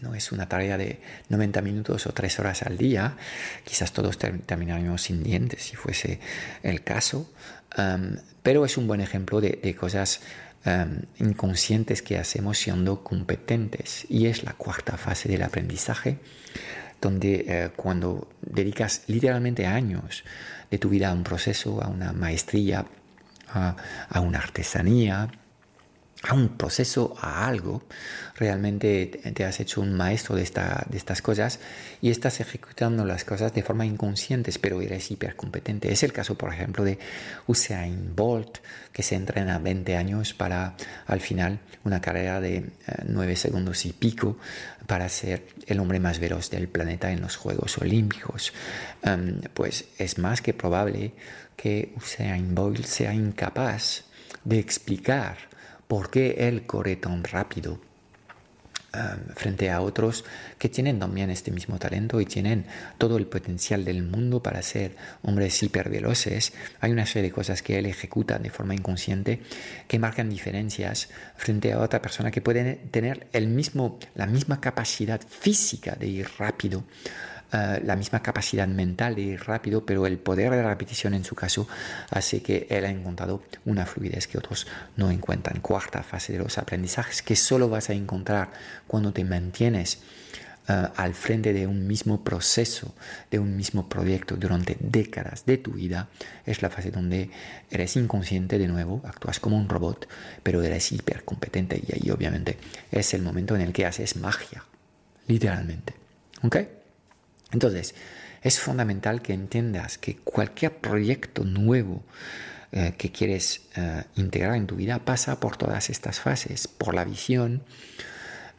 no 0.00 0.14
es 0.14 0.32
una 0.32 0.48
tarea 0.48 0.76
de 0.76 1.00
90 1.28 1.62
minutos 1.62 2.06
o 2.06 2.12
3 2.12 2.38
horas 2.40 2.62
al 2.62 2.76
día. 2.76 3.16
Quizás 3.64 3.92
todos 3.92 4.18
terminaríamos 4.18 5.02
sin 5.02 5.22
dientes 5.22 5.62
si 5.62 5.76
fuese 5.76 6.20
el 6.62 6.82
caso. 6.82 7.30
pero 8.42 8.64
es 8.64 8.76
un 8.76 8.86
buen 8.86 9.00
ejemplo 9.00 9.40
de, 9.40 9.74
cosas 9.78 10.20
inconscientes 11.18 12.02
que 12.02 12.18
hacemos 12.18 12.58
siendo 12.58 13.02
competentes. 13.02 14.06
Y 14.08 14.26
es 14.26 14.44
la 14.44 14.52
cuarta 14.52 14.96
fase 14.96 15.28
del 15.28 15.42
aprendizaje, 15.42 16.18
donde 17.00 17.44
eh, 17.46 17.70
cuando 17.76 18.28
dedicas 18.42 19.02
literalmente 19.06 19.66
años 19.66 20.24
de 20.70 20.78
tu 20.78 20.88
vida 20.88 21.10
a 21.10 21.12
un 21.12 21.22
proceso, 21.22 21.82
a 21.82 21.88
una 21.88 22.12
maestría, 22.12 22.86
a 23.48 24.20
una 24.20 24.38
artesanía, 24.38 25.30
a 26.22 26.34
un 26.34 26.56
proceso, 26.56 27.14
a 27.20 27.46
algo, 27.46 27.82
realmente 28.36 29.06
te 29.34 29.44
has 29.44 29.60
hecho 29.60 29.80
un 29.80 29.94
maestro 29.94 30.34
de, 30.34 30.42
esta, 30.42 30.86
de 30.88 30.96
estas 30.96 31.22
cosas 31.22 31.60
y 32.00 32.10
estás 32.10 32.40
ejecutando 32.40 33.04
las 33.04 33.24
cosas 33.24 33.52
de 33.52 33.62
forma 33.62 33.84
inconsciente, 33.86 34.50
pero 34.60 34.80
eres 34.80 35.10
hipercompetente. 35.10 35.92
Es 35.92 36.02
el 36.02 36.12
caso, 36.12 36.36
por 36.36 36.52
ejemplo, 36.52 36.84
de 36.84 36.98
Usain 37.46 38.14
Bolt, 38.16 38.58
que 38.92 39.02
se 39.02 39.14
entrena 39.14 39.58
20 39.58 39.96
años 39.96 40.34
para, 40.34 40.74
al 41.06 41.20
final, 41.20 41.60
una 41.84 42.00
carrera 42.00 42.40
de 42.40 42.70
9 43.06 43.32
eh, 43.32 43.36
segundos 43.36 43.84
y 43.84 43.92
pico 43.92 44.38
para 44.86 45.08
ser 45.08 45.46
el 45.66 45.80
hombre 45.80 46.00
más 46.00 46.18
veloz 46.18 46.50
del 46.50 46.68
planeta 46.68 47.12
en 47.12 47.20
los 47.20 47.36
Juegos 47.36 47.78
Olímpicos. 47.78 48.52
Em, 49.02 49.40
pues 49.52 49.84
es 49.98 50.18
más 50.18 50.40
que 50.40 50.54
probable 50.54 51.12
que 51.56 51.92
Usain 51.96 52.54
Bolt 52.54 52.84
sea 52.84 53.14
incapaz 53.14 54.04
de 54.44 54.58
explicar 54.58 55.55
por 55.88 56.10
qué 56.10 56.48
él 56.48 56.66
corre 56.66 56.96
tan 56.96 57.22
rápido 57.24 57.78
um, 58.94 59.34
frente 59.34 59.70
a 59.70 59.80
otros 59.80 60.24
que 60.58 60.68
tienen 60.68 60.98
también 60.98 61.30
este 61.30 61.50
mismo 61.50 61.78
talento 61.78 62.20
y 62.20 62.26
tienen 62.26 62.66
todo 62.98 63.16
el 63.18 63.26
potencial 63.26 63.84
del 63.84 64.02
mundo 64.02 64.42
para 64.42 64.62
ser 64.62 64.96
hombres 65.22 65.62
hiperveloces. 65.62 66.52
Hay 66.80 66.92
una 66.92 67.06
serie 67.06 67.30
de 67.30 67.34
cosas 67.34 67.62
que 67.62 67.78
él 67.78 67.86
ejecuta 67.86 68.38
de 68.38 68.50
forma 68.50 68.74
inconsciente 68.74 69.40
que 69.86 69.98
marcan 69.98 70.28
diferencias 70.28 71.08
frente 71.36 71.72
a 71.72 71.80
otra 71.80 72.02
persona 72.02 72.30
que 72.30 72.40
puede 72.40 72.74
tener 72.90 73.28
el 73.32 73.48
mismo, 73.48 73.98
la 74.14 74.26
misma 74.26 74.60
capacidad 74.60 75.20
física 75.20 75.94
de 75.94 76.08
ir 76.08 76.28
rápido 76.38 76.84
eh, 77.52 77.80
la 77.84 77.94
misma 77.94 78.22
capacidad 78.22 78.66
mental 78.66 79.14
de 79.14 79.22
ir 79.22 79.44
rápido, 79.44 79.86
pero 79.86 80.06
el 80.06 80.18
poder 80.18 80.50
de 80.50 80.62
la 80.62 80.70
repetición 80.70 81.14
en 81.14 81.24
su 81.24 81.34
caso 81.34 81.68
hace 82.10 82.42
que 82.42 82.66
él 82.70 82.84
ha 82.84 82.90
encontrado 82.90 83.42
una 83.64 83.86
fluidez 83.86 84.26
que 84.26 84.38
otros 84.38 84.66
no 84.96 85.10
encuentran. 85.10 85.60
Cuarta 85.60 86.02
fase 86.02 86.32
de 86.32 86.40
los 86.40 86.58
aprendizajes 86.58 87.22
que 87.22 87.36
solo 87.36 87.68
vas 87.68 87.90
a 87.90 87.92
encontrar 87.92 88.50
cuando 88.86 89.12
te 89.12 89.24
mantienes 89.24 90.00
eh, 90.68 90.88
al 90.96 91.14
frente 91.14 91.52
de 91.52 91.68
un 91.68 91.86
mismo 91.86 92.24
proceso, 92.24 92.92
de 93.30 93.38
un 93.38 93.56
mismo 93.56 93.88
proyecto 93.88 94.34
durante 94.36 94.76
décadas 94.80 95.46
de 95.46 95.58
tu 95.58 95.72
vida, 95.72 96.08
es 96.44 96.62
la 96.62 96.70
fase 96.70 96.90
donde 96.90 97.30
eres 97.70 97.94
inconsciente 97.94 98.58
de 98.58 98.66
nuevo, 98.66 99.00
actúas 99.04 99.38
como 99.38 99.56
un 99.56 99.68
robot, 99.68 100.08
pero 100.42 100.62
eres 100.62 100.90
hipercompetente 100.90 101.80
y 101.86 101.92
ahí 101.92 102.10
obviamente 102.10 102.58
es 102.90 103.14
el 103.14 103.22
momento 103.22 103.54
en 103.54 103.60
el 103.60 103.72
que 103.72 103.86
haces 103.86 104.16
magia, 104.16 104.64
literalmente. 105.28 105.94
¿Ok? 106.42 106.56
Entonces, 107.52 107.94
es 108.42 108.60
fundamental 108.60 109.22
que 109.22 109.32
entiendas 109.32 109.98
que 109.98 110.16
cualquier 110.16 110.76
proyecto 110.78 111.44
nuevo 111.44 112.02
eh, 112.72 112.94
que 112.98 113.12
quieres 113.12 113.62
eh, 113.76 114.04
integrar 114.16 114.56
en 114.56 114.66
tu 114.66 114.76
vida 114.76 114.98
pasa 114.98 115.40
por 115.40 115.56
todas 115.56 115.88
estas 115.88 116.20
fases, 116.20 116.68
por 116.68 116.94
la 116.94 117.04
visión, 117.04 117.62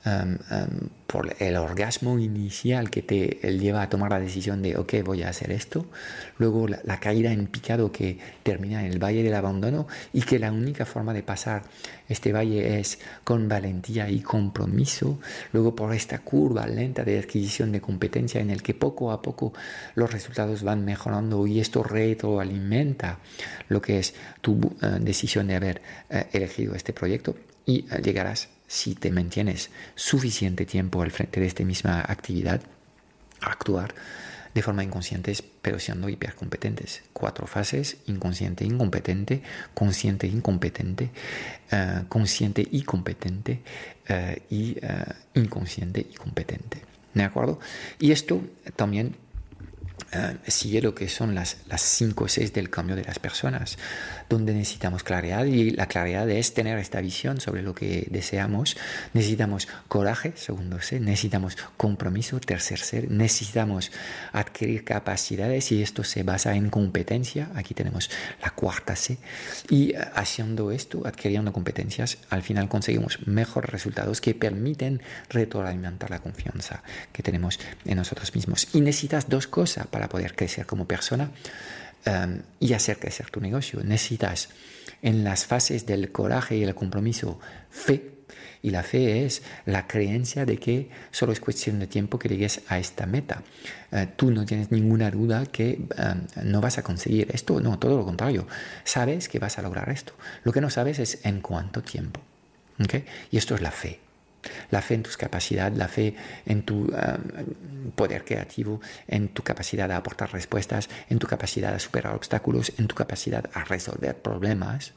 em, 0.08 0.38
em, 0.52 0.90
por 1.08 1.36
el 1.40 1.56
orgasmo 1.56 2.20
inicial 2.20 2.90
que 2.90 3.02
te 3.02 3.40
lleva 3.58 3.82
a 3.82 3.90
tomar 3.90 4.12
la 4.12 4.20
decisión 4.20 4.62
de, 4.62 4.78
ok, 4.78 4.96
voy 5.06 5.24
a 5.24 5.30
hacer 5.30 5.52
esto, 5.52 5.86
luego 6.38 6.68
la, 6.68 7.00
caída 7.00 7.32
en 7.32 7.48
picado 7.48 7.92
que 7.92 8.20
termina 8.44 8.86
en 8.86 8.92
el 8.92 9.02
valle 9.02 9.24
del 9.24 9.34
abandono 9.34 9.88
y 10.12 10.22
que 10.22 10.38
la 10.38 10.52
única 10.52 10.86
forma 10.86 11.14
de 11.14 11.24
pasar 11.24 11.64
este 12.10 12.34
valle 12.34 12.80
es 12.80 13.00
con 13.24 13.48
valentía 13.48 14.10
y 14.10 14.20
compromiso, 14.20 15.20
luego 15.54 15.76
por 15.76 15.94
esta 15.94 16.20
curva 16.20 16.68
lenta 16.68 17.04
de 17.04 17.20
adquisición 17.20 17.72
de 17.72 17.82
competencia 17.82 18.42
en 18.42 18.50
el 18.50 18.62
que 18.62 18.74
poco 18.74 19.12
a 19.12 19.22
poco 19.22 19.54
los 19.96 20.12
resultados 20.12 20.64
van 20.64 20.84
mejorando 20.84 21.48
y 21.48 21.60
esto 21.60 21.84
retroalimenta 21.84 23.20
lo 23.70 23.82
que 23.82 24.00
es 24.00 24.14
tu 24.42 24.60
eh, 24.82 24.98
decisión 25.00 25.48
de 25.48 25.56
haber 25.56 25.82
eh, 26.10 26.28
elegido 26.34 26.76
este 26.76 26.94
proyecto 26.94 27.36
y 27.66 27.86
eh, 27.92 28.02
llegarás 28.04 28.50
si 28.68 28.96
te 28.96 29.12
mantienes 29.12 29.70
suficiente 29.96 30.66
tiempo 30.66 31.02
al 31.02 31.12
frente 31.12 31.40
de 31.40 31.48
esta 31.48 31.64
misma 31.64 32.02
actividad, 32.02 32.62
actuar 33.42 33.94
de 34.54 34.64
forma 34.64 34.84
inconsciente, 34.84 35.36
pero 35.62 35.80
siendo 35.80 36.10
hipercompetentes. 36.10 37.04
Cuatro 37.14 37.46
fases, 37.46 37.98
inconsciente, 38.08 38.66
incompetente, 38.66 39.44
consciente, 39.76 40.26
incompetente, 40.26 41.12
uh, 41.72 42.08
consciente 42.08 42.68
y 42.70 42.82
competente 42.82 43.62
uh, 44.10 44.40
y 44.50 44.78
uh, 44.84 45.14
inconsciente 45.40 46.08
y 46.10 46.16
competente. 46.16 46.82
¿De 47.14 47.24
acuerdo? 47.24 47.60
Y 48.00 48.12
esto 48.12 48.42
también 48.76 49.16
eh, 50.12 50.38
sigue 50.48 50.82
lo 50.82 50.96
que 50.96 51.10
son 51.10 51.36
las, 51.36 51.58
las 51.68 51.82
cinco 51.82 52.28
seis 52.28 52.54
del 52.54 52.70
cambio 52.70 52.96
de 52.96 53.04
las 53.04 53.20
personas, 53.20 53.78
donde 54.30 54.54
necesitamos 54.54 55.04
claridad 55.04 55.46
y 55.46 55.72
la 55.72 55.88
claridad 55.88 56.30
es 56.30 56.54
tener 56.54 56.78
esta 56.80 57.02
visión 57.02 57.42
sobre 57.42 57.62
lo 57.62 57.74
que 57.74 58.08
deseamos. 58.10 58.78
Necesitamos 59.14 59.68
coraje, 59.88 60.34
segundo 60.36 60.80
C, 60.80 61.00
necesitamos 61.00 61.58
compromiso, 61.76 62.40
tercer 62.40 62.80
C, 62.80 63.08
necesitamos 63.10 63.92
adquirir 64.32 64.84
capacidades 64.84 65.72
y 65.72 65.82
esto 65.82 66.04
se 66.04 66.24
basa 66.24 66.56
en 66.56 66.70
competencia, 66.70 67.50
aquí 67.56 67.74
tenemos 67.74 68.10
la 68.42 68.52
cuarta 68.52 68.96
C, 68.96 69.18
y 69.70 69.92
eh, 69.92 70.00
haciendo 70.16 70.72
esto, 70.72 71.06
adquiriendo 71.06 71.52
competencias, 71.54 72.18
al 72.30 72.44
final 72.44 72.70
conseguimos 72.70 73.28
mejores 73.28 73.70
resultados 73.70 74.22
que 74.22 74.34
permiten 74.34 75.02
retroalimentar 75.30 76.10
la 76.10 76.20
confianza 76.20 76.84
que 77.12 77.24
tenemos 77.24 77.60
en 77.86 77.98
nosotros 77.98 78.34
mismos. 78.36 78.68
Y 78.74 78.82
necesitas 78.82 79.30
dos 79.30 79.48
cosas 79.48 79.88
para 79.98 80.10
poder 80.10 80.36
crecer 80.36 80.68
como 80.68 80.88
persona 80.88 81.32
um, 82.06 82.38
y 82.60 82.74
hacer 82.74 83.00
crecer 83.00 83.32
tu 83.32 83.42
negocio. 83.42 83.84
Necesitas 83.84 84.50
en 85.02 85.24
las 85.24 85.48
fases 85.48 85.88
del 85.88 86.12
coraje 86.12 86.56
y 86.56 86.64
el 86.64 86.76
compromiso 86.76 87.40
fe. 87.72 88.12
Y 88.62 88.70
la 88.70 88.84
fe 88.84 89.26
es 89.26 89.42
la 89.66 89.88
creencia 89.88 90.46
de 90.46 90.58
que 90.60 90.92
solo 91.10 91.32
es 91.32 91.40
cuestión 91.40 91.80
de 91.80 91.88
tiempo 91.88 92.20
que 92.20 92.30
llegues 92.30 92.62
a 92.68 92.78
esta 92.78 93.08
meta. 93.08 93.42
Uh, 93.92 94.06
tú 94.16 94.30
no 94.30 94.46
tienes 94.46 94.70
ninguna 94.70 95.10
duda 95.10 95.48
que 95.48 95.80
um, 95.98 96.28
no 96.44 96.62
vas 96.62 96.78
a 96.78 96.84
conseguir 96.84 97.32
esto, 97.34 97.60
no, 97.60 97.80
todo 97.80 97.98
lo 97.98 98.06
contrario. 98.06 98.46
Sabes 98.84 99.28
que 99.28 99.40
vas 99.40 99.58
a 99.58 99.64
lograr 99.64 99.90
esto. 99.90 100.14
Lo 100.44 100.54
que 100.54 100.62
no 100.62 100.70
sabes 100.70 101.00
es 101.00 101.26
en 101.26 101.42
cuánto 101.42 101.82
tiempo. 101.82 102.22
¿okay? 102.84 103.04
Y 103.32 103.38
esto 103.38 103.56
es 103.56 103.62
la 103.62 103.72
fe. 103.72 104.00
La 104.70 104.82
fe 104.82 104.96
en 104.96 105.04
tus 105.04 105.18
capacidades, 105.18 105.78
la 105.78 105.88
fe 105.88 106.16
en 106.46 106.64
tu 106.64 106.86
um, 106.86 107.92
poder 107.96 108.24
creativo, 108.24 108.82
en 109.08 109.30
tu 109.30 109.44
capacidad 109.44 109.88
de 109.88 109.96
aportar 109.96 110.32
respuestas, 110.32 110.90
en 111.10 111.20
tu 111.20 111.28
capacidad 111.28 111.74
de 111.74 111.80
superar 111.80 112.16
obstáculos, 112.16 112.74
en 112.78 112.88
tu 112.88 112.96
capacidad 112.96 113.50
a 113.54 113.64
resolver 113.64 114.16
problemas. 114.16 114.94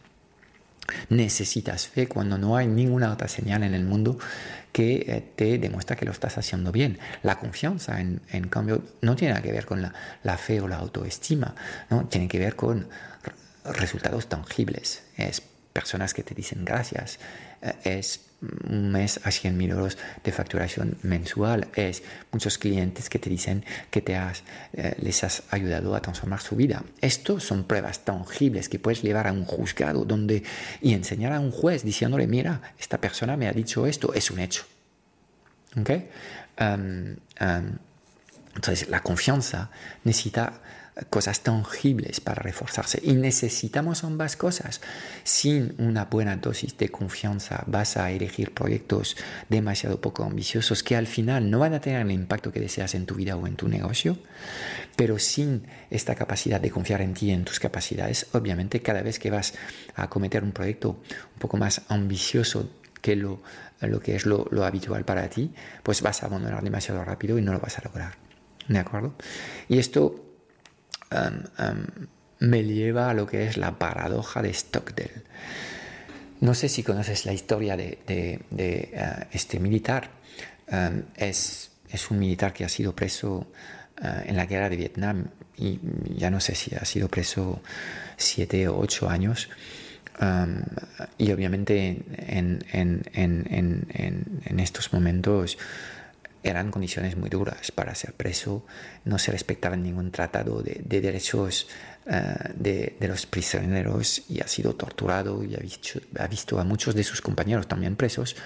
Necesitas 1.09 1.87
fe 1.87 2.09
cuando 2.09 2.37
no 2.39 2.57
hay 2.57 2.67
ninguna 2.67 3.13
otra 3.13 3.29
señal 3.29 3.63
en 3.63 3.75
el 3.75 3.85
mundo 3.85 4.19
que 4.73 5.05
eh, 5.07 5.33
te 5.37 5.59
demuestra 5.59 5.97
que 5.97 6.05
lo 6.05 6.13
estás 6.13 6.39
haciendo 6.39 6.73
bien. 6.73 6.99
La 7.23 7.39
confianza, 7.39 8.01
en, 8.01 8.49
cambio, 8.49 8.83
no 9.01 9.17
tiene 9.17 9.35
nada 9.35 9.43
que 9.43 9.53
ver 9.53 9.67
con 9.67 9.83
la, 9.83 10.39
fe 10.39 10.61
o 10.61 10.69
la 10.69 10.77
autoestima, 10.77 11.55
¿no? 11.91 12.07
tiene 12.07 12.29
que 12.29 12.39
ver 12.39 12.57
con 12.57 12.89
resultados 13.65 14.29
tangibles. 14.29 15.03
Es 15.17 15.43
personas 15.73 16.15
que 16.15 16.23
te 16.23 16.35
dicen 16.35 16.65
gracias, 16.65 17.19
eh, 17.63 17.75
es 17.85 18.30
un 18.69 18.91
mes 18.91 19.21
a 19.25 19.31
100 19.31 19.57
mil 19.57 19.71
euros 19.71 19.99
de 20.25 20.33
facturación 20.33 20.97
mensual, 21.03 21.69
es 21.75 22.03
muchos 22.33 22.59
clientes 22.59 23.11
que 23.11 23.19
te 23.19 23.29
dicen 23.29 23.65
que 23.91 24.01
te 24.01 24.17
has, 24.17 24.43
eh, 24.73 24.95
les 25.01 25.23
has 25.25 25.43
ayudado 25.51 25.95
a 25.95 26.01
transformar 26.01 26.41
su 26.41 26.57
vida. 26.57 26.83
Estos 27.01 27.45
son 27.45 27.65
pruebas 27.65 28.05
tangibles 28.05 28.69
que 28.69 28.79
puedes 28.79 29.03
llevar 29.03 29.27
a 29.27 29.33
un 29.33 29.45
juzgado 29.45 30.05
donde, 30.05 30.43
y 30.81 30.95
enseñar 30.95 31.33
a 31.33 31.41
un 31.41 31.51
juez 31.51 31.85
diciéndole, 31.85 32.27
mira, 32.27 32.61
esta 32.79 32.99
persona 32.99 33.37
me 33.37 33.49
ha 33.49 33.53
dicho 33.53 33.87
esto, 33.87 34.15
es 34.15 34.31
un 34.31 34.41
hecho. 34.41 34.65
¿Okay? 35.79 36.09
entonces, 38.55 38.89
la 38.91 39.01
confianza 39.03 39.71
necesita 40.05 40.61
cosas 41.09 41.41
tangibles 41.41 42.21
para 42.21 42.43
reforzarse. 42.43 43.01
Y 43.03 43.15
necesitamos 43.15 44.05
ambas 44.05 44.37
cosas. 44.37 44.81
Sin 45.25 45.75
una 45.79 46.07
buena 46.07 46.37
dosis 46.37 46.77
de 46.77 46.89
confianza 46.89 47.65
vas 47.67 47.97
a 47.97 48.11
elegir 48.11 48.53
proyectos 48.53 49.17
demasiado 49.49 50.01
poco 50.01 50.25
ambiciosos 50.25 50.83
que 50.83 50.97
al 50.97 51.07
final 51.07 51.51
no 51.51 51.59
van 51.59 51.75
a 51.75 51.81
tener 51.81 52.03
el 52.03 52.11
impacto 52.11 52.53
que 52.53 52.61
deseas 52.61 52.95
en 52.95 53.07
tu 53.07 53.15
vida 53.15 53.37
o 53.37 53.47
en 53.47 53.57
tu 53.57 53.69
negocio. 53.69 54.19
Pero 54.97 55.19
sin 55.19 55.67
esta 55.91 56.15
capacidad 56.15 56.61
de 56.61 56.71
confiar 56.71 57.01
en 57.01 57.15
ti 57.15 57.27
y 57.27 57.33
en 57.33 57.45
tus 57.45 57.61
capacidades, 57.61 58.27
obviamente 58.33 58.83
cada 58.83 59.03
vez 59.03 59.19
que 59.19 59.31
vas 59.31 59.55
a 59.95 60.09
cometer 60.09 60.45
un 60.45 60.53
proyecto 60.53 60.91
un 60.91 61.39
poco 61.39 61.57
más 61.57 61.83
ambicioso 61.89 62.71
que 63.01 63.17
lo, 63.17 63.43
lo 63.81 64.01
que 64.01 64.15
es 64.17 64.27
lo, 64.27 64.47
lo 64.51 64.65
habitual 64.65 65.05
para 65.05 65.29
ti, 65.29 65.53
pues 65.83 66.03
vas 66.03 66.23
a 66.23 66.27
abandonar 66.27 66.63
demasiado 66.63 67.03
rápido 67.05 67.39
y 67.39 67.43
no 67.43 67.53
lo 67.53 67.61
vas 67.61 67.79
a 67.79 67.83
lograr. 67.83 68.15
¿De 68.69 68.79
acuerdo? 68.79 69.15
Y 69.69 69.79
esto 69.79 70.30
me 72.41 72.65
lleva 72.65 73.11
a 73.11 73.15
lo 73.15 73.27
que 73.27 73.47
es 73.47 73.57
la 73.57 73.79
paradoja 73.79 74.43
de 74.43 74.53
Stockdale. 74.53 75.23
No 76.41 76.55
sé 76.55 76.69
si 76.69 76.83
conoces 76.83 77.27
la 77.27 77.33
historia 77.33 77.77
de, 77.77 77.99
eh, 78.09 79.27
este 79.33 79.61
militar. 79.61 80.11
es, 81.17 81.71
es, 81.91 82.11
un 82.11 82.19
militar 82.19 82.53
que 82.53 82.65
ha 82.65 82.69
sido 82.69 82.95
preso 82.95 83.47
eh, 84.03 84.25
en 84.27 84.37
la 84.37 84.47
guerra 84.47 84.69
de 84.71 84.77
Vietnam 84.77 85.27
y 85.57 85.79
ya 86.17 86.31
no 86.31 86.41
sé 86.41 86.55
si 86.55 86.75
ha 86.75 86.85
sido 86.85 87.09
preso 87.09 87.61
siete 88.17 88.69
o 88.69 88.79
ocho 88.79 89.11
años. 89.11 89.49
y 91.19 91.33
obviamente 91.33 92.03
en, 92.17 92.65
en, 92.73 94.61
estos 94.61 94.93
momentos 94.93 95.59
eran 96.43 96.71
condiciones 96.71 97.17
muy 97.17 97.29
duras 97.29 97.71
para 97.71 97.95
ser 97.95 98.15
preso, 98.15 98.65
no 99.05 99.19
se 99.19 99.33
respetaba 99.33 99.77
ningún 99.77 100.11
tratado 100.11 100.63
de, 100.63 100.83
derechos 101.01 101.69
eh, 102.07 102.53
de, 102.55 103.09
los 103.09 103.27
prisioneros 103.27 104.23
y 104.29 104.41
ha 104.41 104.49
sido 104.49 104.75
torturado 104.75 105.45
y 105.45 105.55
ha 105.55 105.59
visto, 105.59 106.01
ha 106.19 106.27
visto, 106.27 106.59
a 106.59 106.65
muchos 106.65 106.95
de 106.95 107.05
sus 107.05 107.21
compañeros 107.21 107.69
también 107.69 107.97
presos 107.97 108.37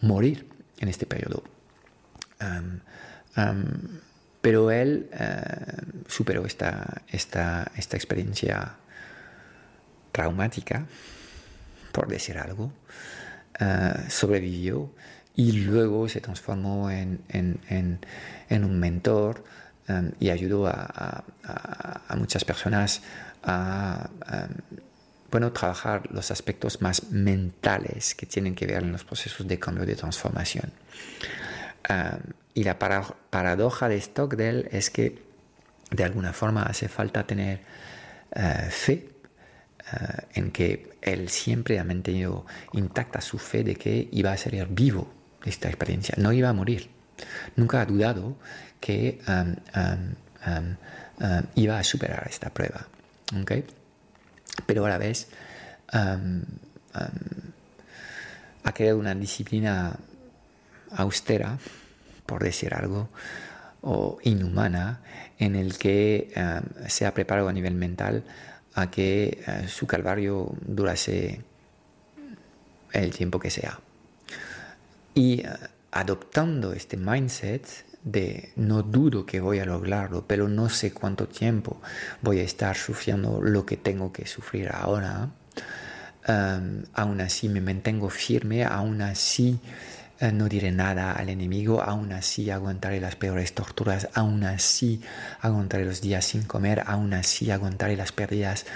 morir 0.00 0.48
en 0.78 0.88
este 0.88 1.06
periodo. 1.06 1.42
pero 4.40 4.70
él 4.70 5.10
eh, 5.12 5.32
superó 6.06 6.46
esta, 6.46 7.02
esta, 7.08 7.70
esta 7.76 7.96
experiencia 7.96 8.76
traumática, 10.12 10.86
por 11.92 12.08
decir 12.08 12.38
algo, 12.38 12.72
eh, 13.58 14.04
sobrevivió 14.08 14.90
y 15.36 15.52
luego 15.52 16.08
se 16.08 16.22
transformó 16.22 16.90
en, 16.90 17.20
un 18.50 18.80
mentor 18.80 19.44
um, 19.88 20.10
y 20.18 20.30
ayudó 20.30 20.66
a, 20.66 21.24
muchas 22.16 22.44
personas 22.44 23.02
a 23.44 24.08
um, 24.32 24.78
bueno, 25.30 25.52
trabajar 25.52 26.10
los 26.10 26.30
aspectos 26.30 26.80
más 26.80 27.10
mentales 27.10 28.14
que 28.14 28.24
tienen 28.24 28.54
que 28.54 28.66
ver 28.66 28.82
en 28.82 28.92
los 28.92 29.04
procesos 29.04 29.46
de 29.46 29.58
cambio 29.58 29.84
de 29.84 29.94
transformación. 29.94 30.72
Um, 31.90 32.32
y 32.54 32.64
la 32.64 32.78
paradoja 32.78 33.88
de 33.90 34.00
Stockdale 34.00 34.68
es 34.72 34.88
que 34.88 35.22
de 35.90 36.04
alguna 36.04 36.32
forma 36.32 36.62
hace 36.62 36.88
falta 36.88 37.26
tener 37.26 37.60
uh, 38.34 38.70
fe 38.70 39.10
uh, 39.92 40.22
en 40.32 40.50
que 40.50 40.96
él 41.02 41.28
siempre 41.28 41.78
ha 41.78 41.84
mantenido 41.84 42.46
intacta 42.72 43.20
su 43.20 43.38
fe 43.38 43.62
de 43.62 43.76
que 43.76 44.08
iba 44.10 44.32
a 44.32 44.36
ser 44.38 44.66
vivo 44.68 45.15
esta 45.46 45.68
experiencia. 45.68 46.14
No 46.18 46.32
iba 46.32 46.48
a 46.48 46.52
morir. 46.52 46.90
Nunca 47.56 47.80
ha 47.80 47.86
dudado 47.86 48.36
que 48.80 49.20
um, 49.26 49.56
um, 49.74 50.76
um, 51.20 51.42
iba 51.54 51.78
a 51.78 51.84
superar 51.84 52.26
esta 52.28 52.50
prueba. 52.50 52.86
Pero 54.66 54.86
a 54.86 54.88
la 54.88 54.98
vez 54.98 55.28
ha 55.92 56.18
creado 58.72 58.98
una 58.98 59.14
disciplina 59.14 59.96
austera, 60.90 61.58
por 62.26 62.42
decir 62.42 62.74
algo, 62.74 63.08
o 63.82 64.18
inhumana, 64.22 65.00
en 65.38 65.54
el 65.54 65.78
que 65.78 66.32
se 66.88 67.06
ha 67.06 67.14
preparado 67.14 67.48
a 67.48 67.52
nivel 67.52 67.74
mental 67.74 68.24
a 68.74 68.90
que 68.90 69.42
uh, 69.46 69.66
su 69.68 69.86
calvario 69.86 70.52
durase 70.60 71.40
el 72.92 73.10
tiempo 73.10 73.38
que 73.40 73.50
sea. 73.50 73.80
Y 75.16 75.40
eh, 75.40 75.48
adoptando 75.92 76.74
este 76.74 76.98
mindset 76.98 77.66
de 78.04 78.52
no 78.56 78.82
dudo 78.82 79.24
que 79.24 79.40
voy 79.40 79.60
a 79.60 79.64
lograrlo, 79.64 80.26
pero 80.26 80.46
no 80.46 80.68
sé 80.68 80.92
cuánto 80.92 81.26
tiempo 81.26 81.80
voy 82.20 82.40
a 82.40 82.42
estar 82.42 82.76
sufriendo 82.76 83.40
lo 83.40 83.64
que 83.64 83.78
tengo 83.78 84.12
que 84.12 84.26
sufrir 84.26 84.68
ahora, 84.70 85.30
um, 86.28 86.82
aún 86.92 87.20
así 87.22 87.48
me 87.48 87.62
mantengo 87.62 88.10
firme, 88.10 88.62
aún 88.64 89.00
así 89.00 89.58
eh, 90.20 90.30
no 90.32 90.50
diré 90.50 90.70
nada 90.70 91.12
al 91.12 91.30
enemigo, 91.30 91.82
aún 91.82 92.12
así 92.12 92.50
aguantaré 92.50 93.00
las 93.00 93.16
peores 93.16 93.54
torturas, 93.54 94.08
aún 94.12 94.44
así 94.44 95.00
aguantaré 95.40 95.86
los 95.86 96.02
días 96.02 96.26
sin 96.26 96.42
comer, 96.42 96.82
aún 96.86 97.14
así 97.14 97.50
aguantaré 97.50 97.96
las 97.96 98.12
pérdidas 98.12 98.66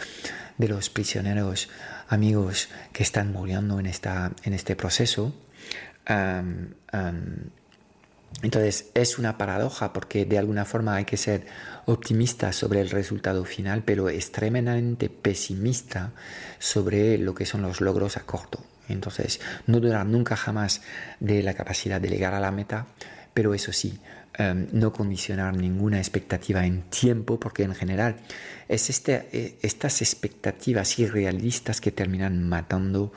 de 0.56 0.68
los 0.68 0.88
prisioneros 0.88 1.68
amigos 2.08 2.70
que 2.92 3.02
están 3.02 3.30
muriendo 3.30 3.78
en, 3.78 3.84
esta, 3.84 4.32
en 4.42 4.54
este 4.54 4.74
proceso 4.74 5.34
entonces 8.42 8.90
es 8.94 9.18
una 9.18 9.38
paradoja 9.38 9.92
porque 9.92 10.24
de 10.24 10.38
alguna 10.38 10.64
forma 10.64 10.96
hay 10.96 11.04
que 11.04 11.16
ser 11.16 11.46
optimista 11.86 12.52
sobre 12.52 12.80
el 12.80 12.90
resultado 12.90 13.44
final, 13.44 13.82
pero 13.84 14.08
extremadamente 14.08 15.08
pesimista 15.08 16.12
sobre 16.58 17.18
lo 17.18 17.34
que 17.34 17.46
son 17.46 17.62
los 17.62 17.80
logros 17.80 18.16
a 18.16 18.20
corto. 18.20 18.64
Entonces 18.88 19.40
no 19.66 19.78
dudar 19.80 20.06
nunca 20.06 20.36
jamás 20.36 20.82
de 21.20 21.42
la 21.42 21.54
capacidad 21.54 22.00
de 22.00 22.08
llegar 22.08 22.34
a 22.34 22.40
la 22.40 22.50
meta, 22.50 22.86
pero 23.34 23.54
eso 23.54 23.72
sí, 23.72 24.00
no 24.72 24.92
condicionar 24.92 25.54
ninguna 25.54 25.98
expectativa 25.98 26.64
en 26.64 26.82
tiempo, 26.82 27.38
porque 27.38 27.62
en 27.62 27.74
general 27.74 28.16
es 28.68 28.88
este, 28.88 29.28
eh, 29.32 29.58
estas 29.62 30.00
expectativas 30.00 30.98
irrealistas 30.98 31.80
que 31.80 31.90
terminan 31.90 32.48
matando 32.48 33.12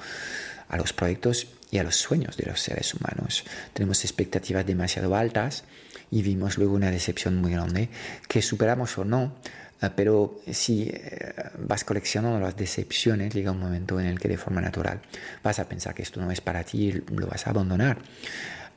a 0.68 0.78
los 0.78 0.92
proyectos 0.92 1.48
y 1.74 1.80
a 1.80 1.84
los 1.84 1.96
sueños 1.96 2.38
de 2.38 2.46
los 2.46 2.62
seres 2.62 2.94
humanos. 2.94 3.44
Tenemos 3.74 4.04
expectativas 4.04 4.64
demasiado 4.64 5.16
altas 5.16 5.64
y 6.12 6.22
vimos 6.22 6.60
luego 6.60 6.76
una 6.76 6.92
decepción 6.92 7.38
muy 7.38 7.52
grande 7.52 7.90
que 8.28 8.44
superamos 8.44 8.96
o 9.00 9.06
no, 9.06 9.34
eh, 9.82 9.90
pero 9.96 10.40
si 10.52 10.84
eh, 10.84 11.34
vas 11.58 11.84
coleccionando 11.84 12.40
las 12.40 12.56
decepciones, 12.56 13.34
llega 13.34 13.50
un 13.50 13.60
momento 13.60 14.00
en 14.00 14.06
el 14.06 14.20
que 14.20 14.28
de 14.28 14.38
forma 14.38 14.62
natural 14.62 15.02
vas 15.42 15.58
a 15.58 15.68
pensar 15.68 15.96
que 15.96 16.04
esto 16.04 16.22
no 16.22 16.30
es 16.30 16.42
para 16.42 16.64
ti 16.64 16.90
y 16.90 16.92
lo 16.92 17.26
vas 17.26 17.48
a 17.48 17.50
abandonar. 17.50 17.98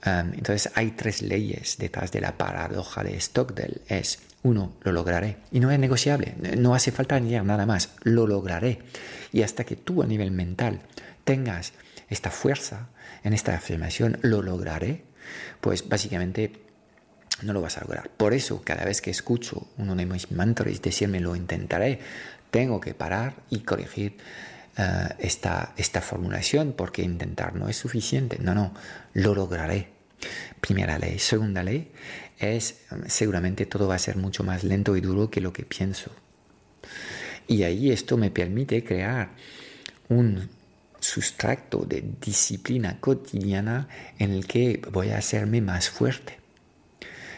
entonces 0.03 0.71
hay 0.75 0.93
tres 0.93 1.21
leyes 1.21 1.77
detrás 1.79 2.13
de 2.13 2.23
la 2.23 2.39
paradoja 2.39 3.05
de 3.05 3.21
Stockdale. 3.21 3.83
Es, 3.89 4.21
uno, 4.43 4.73
lo 4.85 4.93
lograré. 4.93 5.37
Y 5.53 5.61
no 5.61 5.71
es 5.71 5.79
negociable, 5.79 6.35
no 6.57 6.75
hace 6.75 6.93
falta 6.93 7.17
añadir 7.17 7.45
nada 7.45 7.67
más, 7.67 7.91
lo 8.05 8.27
lograré. 8.27 8.79
Y 9.33 9.43
hasta 9.43 9.65
que 9.65 9.77
tú 9.77 10.03
a 10.03 10.07
nivel 10.07 10.31
mental 10.31 10.81
tengas 11.25 11.75
esta 12.09 12.31
fuerza, 12.31 12.89
en 13.25 13.33
esta 13.33 13.55
afirmación, 13.55 14.19
lo 14.23 14.43
lograré, 14.43 15.05
pues 15.61 15.89
básicamente 15.89 16.53
no 17.43 17.53
lo 17.53 17.61
vas 17.61 17.79
a 17.79 17.83
lograr. 17.83 18.11
Por 18.11 18.33
eso, 18.33 18.63
cada 18.65 18.85
vez 18.85 19.01
que 19.01 19.11
escucho 19.11 19.67
uno 19.77 19.95
de 19.97 20.07
mis 20.07 20.31
mantras 20.31 20.81
decirme 20.81 21.21
lo 21.21 21.37
intentaré, 21.37 22.01
tengo 22.51 22.81
que 22.81 22.95
parar 22.95 23.35
y 23.51 23.61
corregir 23.61 24.17
eh, 24.79 25.09
esta, 25.19 25.75
esta 25.77 26.01
formulación, 26.01 26.75
porque 26.77 27.03
intentar 27.03 27.55
no 27.55 27.69
es 27.69 27.77
suficiente. 27.77 28.39
No, 28.41 28.55
no, 28.55 28.73
lo 29.13 29.35
lograré. 29.35 29.89
Primera 30.61 30.99
ley. 30.99 31.19
Segunda 31.19 31.63
ley 31.63 31.93
es, 32.39 32.83
seguramente 33.07 33.67
todo 33.67 33.89
va 33.89 33.97
a 33.97 33.99
ser 33.99 34.17
mucho 34.17 34.45
más 34.45 34.65
lento 34.65 34.97
y 34.97 35.01
duro 35.01 35.31
que 35.31 35.41
lo 35.41 35.53
que 35.53 35.65
pienso. 35.65 36.11
Y 37.47 37.63
ahí 37.63 37.91
esto 37.91 38.17
me 38.17 38.31
permite 38.31 38.83
crear 38.83 39.31
un 40.09 40.49
sustracto 41.01 41.85
de 41.85 42.05
disciplina 42.21 43.01
cotidiana 43.01 43.89
en 44.19 44.33
el 44.33 44.47
que 44.47 44.83
voy 44.93 45.11
a 45.11 45.19
hacerme 45.19 45.61
más 45.61 45.91
fuerte. 45.91 46.47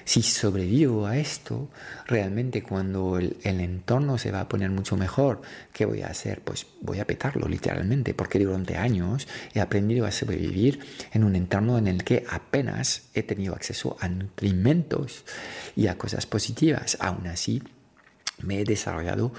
Si 0.09 0.23
sobrevivo 0.23 1.07
a 1.07 1.19
esto, 1.19 1.69
realmente 2.07 2.63
cuando 2.63 3.19
el, 3.19 3.37
entorno 3.45 4.17
se 4.17 4.31
va 4.31 4.41
a 4.41 4.49
poner 4.49 4.71
mucho 4.71 4.97
mejor, 4.97 5.43
¿qué 5.71 5.85
voy 5.85 6.01
a 6.01 6.07
hacer? 6.07 6.41
Pues 6.41 6.67
voy 6.81 6.99
a 6.99 7.07
petarlo 7.07 7.47
literalmente, 7.47 8.15
porque 8.15 8.39
durante 8.39 8.79
años 8.79 9.29
he 9.53 9.61
aprendido 9.61 10.07
a 10.07 10.11
sobrevivir 10.11 10.81
en 11.13 11.25
un 11.25 11.37
entorno 11.37 11.77
en 11.77 11.89
el 11.89 12.05
que 12.05 12.25
apenas 12.31 13.11
he 13.13 13.23
tenido 13.23 13.55
acceso 13.55 13.99
a 14.01 14.09
nutrimentos 14.09 15.27
y 15.77 15.89
a 15.89 15.99
cosas 15.99 16.25
positivas. 16.25 16.97
Aún 17.01 17.27
así, 17.27 17.63
me 18.41 18.63
he 18.63 18.65
desarrollado 18.65 19.35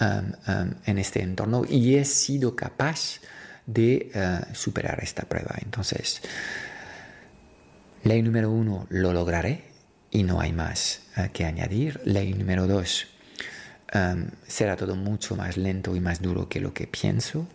um, 0.00 0.32
um, 0.52 0.74
en 0.86 0.98
este 0.98 1.22
entorno 1.22 1.62
y 1.68 1.94
he 1.94 2.04
sido 2.04 2.56
capaz 2.56 3.20
eh, 3.76 4.40
superar 4.52 5.00
esta 5.02 5.22
prueba. 5.22 5.56
Entonces, 5.62 6.20
ley 8.04 8.22
número 8.22 8.50
uno, 8.50 8.86
lo 8.90 9.12
lograré 9.12 9.64
y 10.10 10.22
no 10.22 10.40
hay 10.40 10.52
más 10.52 11.02
eh, 11.16 11.30
que 11.32 11.44
añadir. 11.44 12.00
Ley 12.04 12.34
número 12.34 12.66
dos, 12.66 13.06
em, 13.92 14.30
será 14.46 14.76
todo 14.76 14.96
mucho 14.96 15.36
más 15.36 15.56
lento 15.56 15.94
y 15.96 16.00
más 16.00 16.20
duro 16.20 16.48
que 16.48 16.60
lo 16.60 16.72
que 16.74 16.86
pienso. 16.86 17.46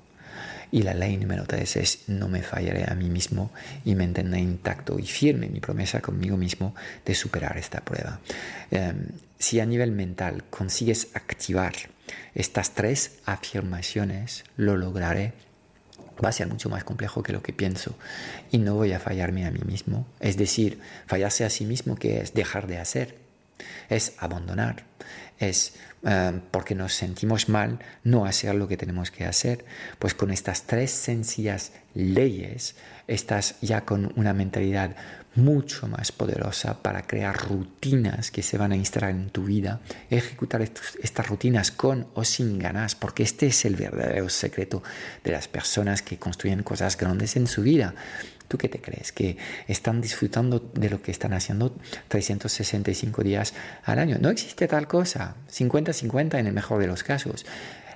Y 0.71 0.81
la 0.81 0.93
ley 0.93 1.15
número 1.17 1.45
tres 1.45 1.75
es 1.77 2.09
no 2.09 2.27
me 2.27 2.41
fallaré 2.41 2.85
a 2.89 2.95
mí 2.95 3.09
mismo 3.09 3.51
y 3.85 3.95
mantendré 3.95 4.39
intacto 4.39 4.99
y 4.99 5.05
firme 5.05 5.47
mi 5.47 5.59
promesa 5.59 6.01
conmigo 6.01 6.37
mismo 6.37 6.75
de 7.05 7.15
superar 7.15 7.57
esta 7.57 7.81
prueba. 7.81 8.19
Em, 8.71 9.07
si 9.37 9.59
a 9.59 9.65
nivel 9.65 9.91
mental 9.91 10.43
consigues 10.49 11.09
activar 11.13 11.73
estas 12.33 12.73
tres 12.73 13.19
afirmaciones, 13.25 14.43
lo 14.57 14.75
lograré 14.77 15.33
va 16.23 16.29
a 16.29 16.31
ser 16.31 16.47
mucho 16.47 16.69
más 16.69 16.83
complejo 16.83 17.23
que 17.23 17.33
lo 17.33 17.41
que 17.41 17.53
pienso 17.53 17.95
y 18.51 18.57
no 18.57 18.75
voy 18.75 18.93
a 18.93 18.99
fallarme 18.99 19.45
a 19.45 19.51
mí 19.51 19.61
mismo. 19.65 20.07
Es 20.19 20.37
decir, 20.37 20.79
fallarse 21.07 21.45
a 21.45 21.49
sí 21.49 21.65
mismo 21.65 21.95
que 21.95 22.21
es 22.21 22.33
dejar 22.33 22.67
de 22.67 22.77
hacer. 22.77 23.17
es 23.89 24.13
abandonar, 24.19 24.83
es 25.39 25.75
eh, 26.07 26.39
porque 26.51 26.75
nos 26.75 26.93
sentimos 26.93 27.49
mal 27.49 27.79
no 28.03 28.25
hacer 28.25 28.53
lo 28.53 28.67
que 28.67 28.77
tenemos 28.77 29.09
que 29.09 29.25
hacer. 29.25 29.65
Pues 29.97 30.13
con 30.13 30.31
estas 30.31 30.63
tres 30.63 30.91
sencillas 30.91 31.71
leyes 31.95 32.75
estás 33.07 33.55
ya 33.61 33.81
con 33.81 34.13
una 34.15 34.33
mentalidad 34.33 34.95
mucho 35.35 35.87
más 35.87 36.11
poderosa 36.11 36.81
para 36.81 37.05
crear 37.05 37.35
rutinas 37.37 38.31
que 38.31 38.41
se 38.41 38.57
van 38.57 38.71
a 38.71 38.75
instalar 38.75 39.11
en 39.11 39.29
tu 39.29 39.43
vida, 39.43 39.81
ejecutar 40.09 40.61
estas 40.61 41.27
rutinas 41.27 41.71
con 41.71 42.07
o 42.13 42.23
sin 42.23 42.57
ganas, 42.57 42.95
porque 42.95 43.23
este 43.23 43.47
es 43.47 43.65
el 43.65 43.75
verdadero 43.75 44.29
secreto 44.29 44.81
de 45.23 45.31
las 45.31 45.47
personas 45.47 46.01
que 46.01 46.17
construyen 46.17 46.63
cosas 46.63 46.97
grandes 46.97 47.35
en 47.35 47.47
su 47.47 47.61
vida. 47.61 47.93
¿Tú 48.47 48.57
qué 48.57 48.69
te 48.69 48.79
crees? 48.79 49.11
¿Que 49.11 49.37
están 49.67 50.01
disfrutando 50.01 50.59
de 50.59 50.89
lo 50.89 51.01
que 51.01 51.11
están 51.11 51.33
haciendo 51.33 51.75
365 52.07 53.23
días 53.23 53.53
al 53.83 53.99
año? 53.99 54.17
No 54.19 54.29
existe 54.29 54.67
tal 54.67 54.87
cosa. 54.87 55.35
50-50 55.51 56.39
en 56.39 56.47
el 56.47 56.53
mejor 56.53 56.79
de 56.79 56.87
los 56.87 57.03
casos. 57.03 57.45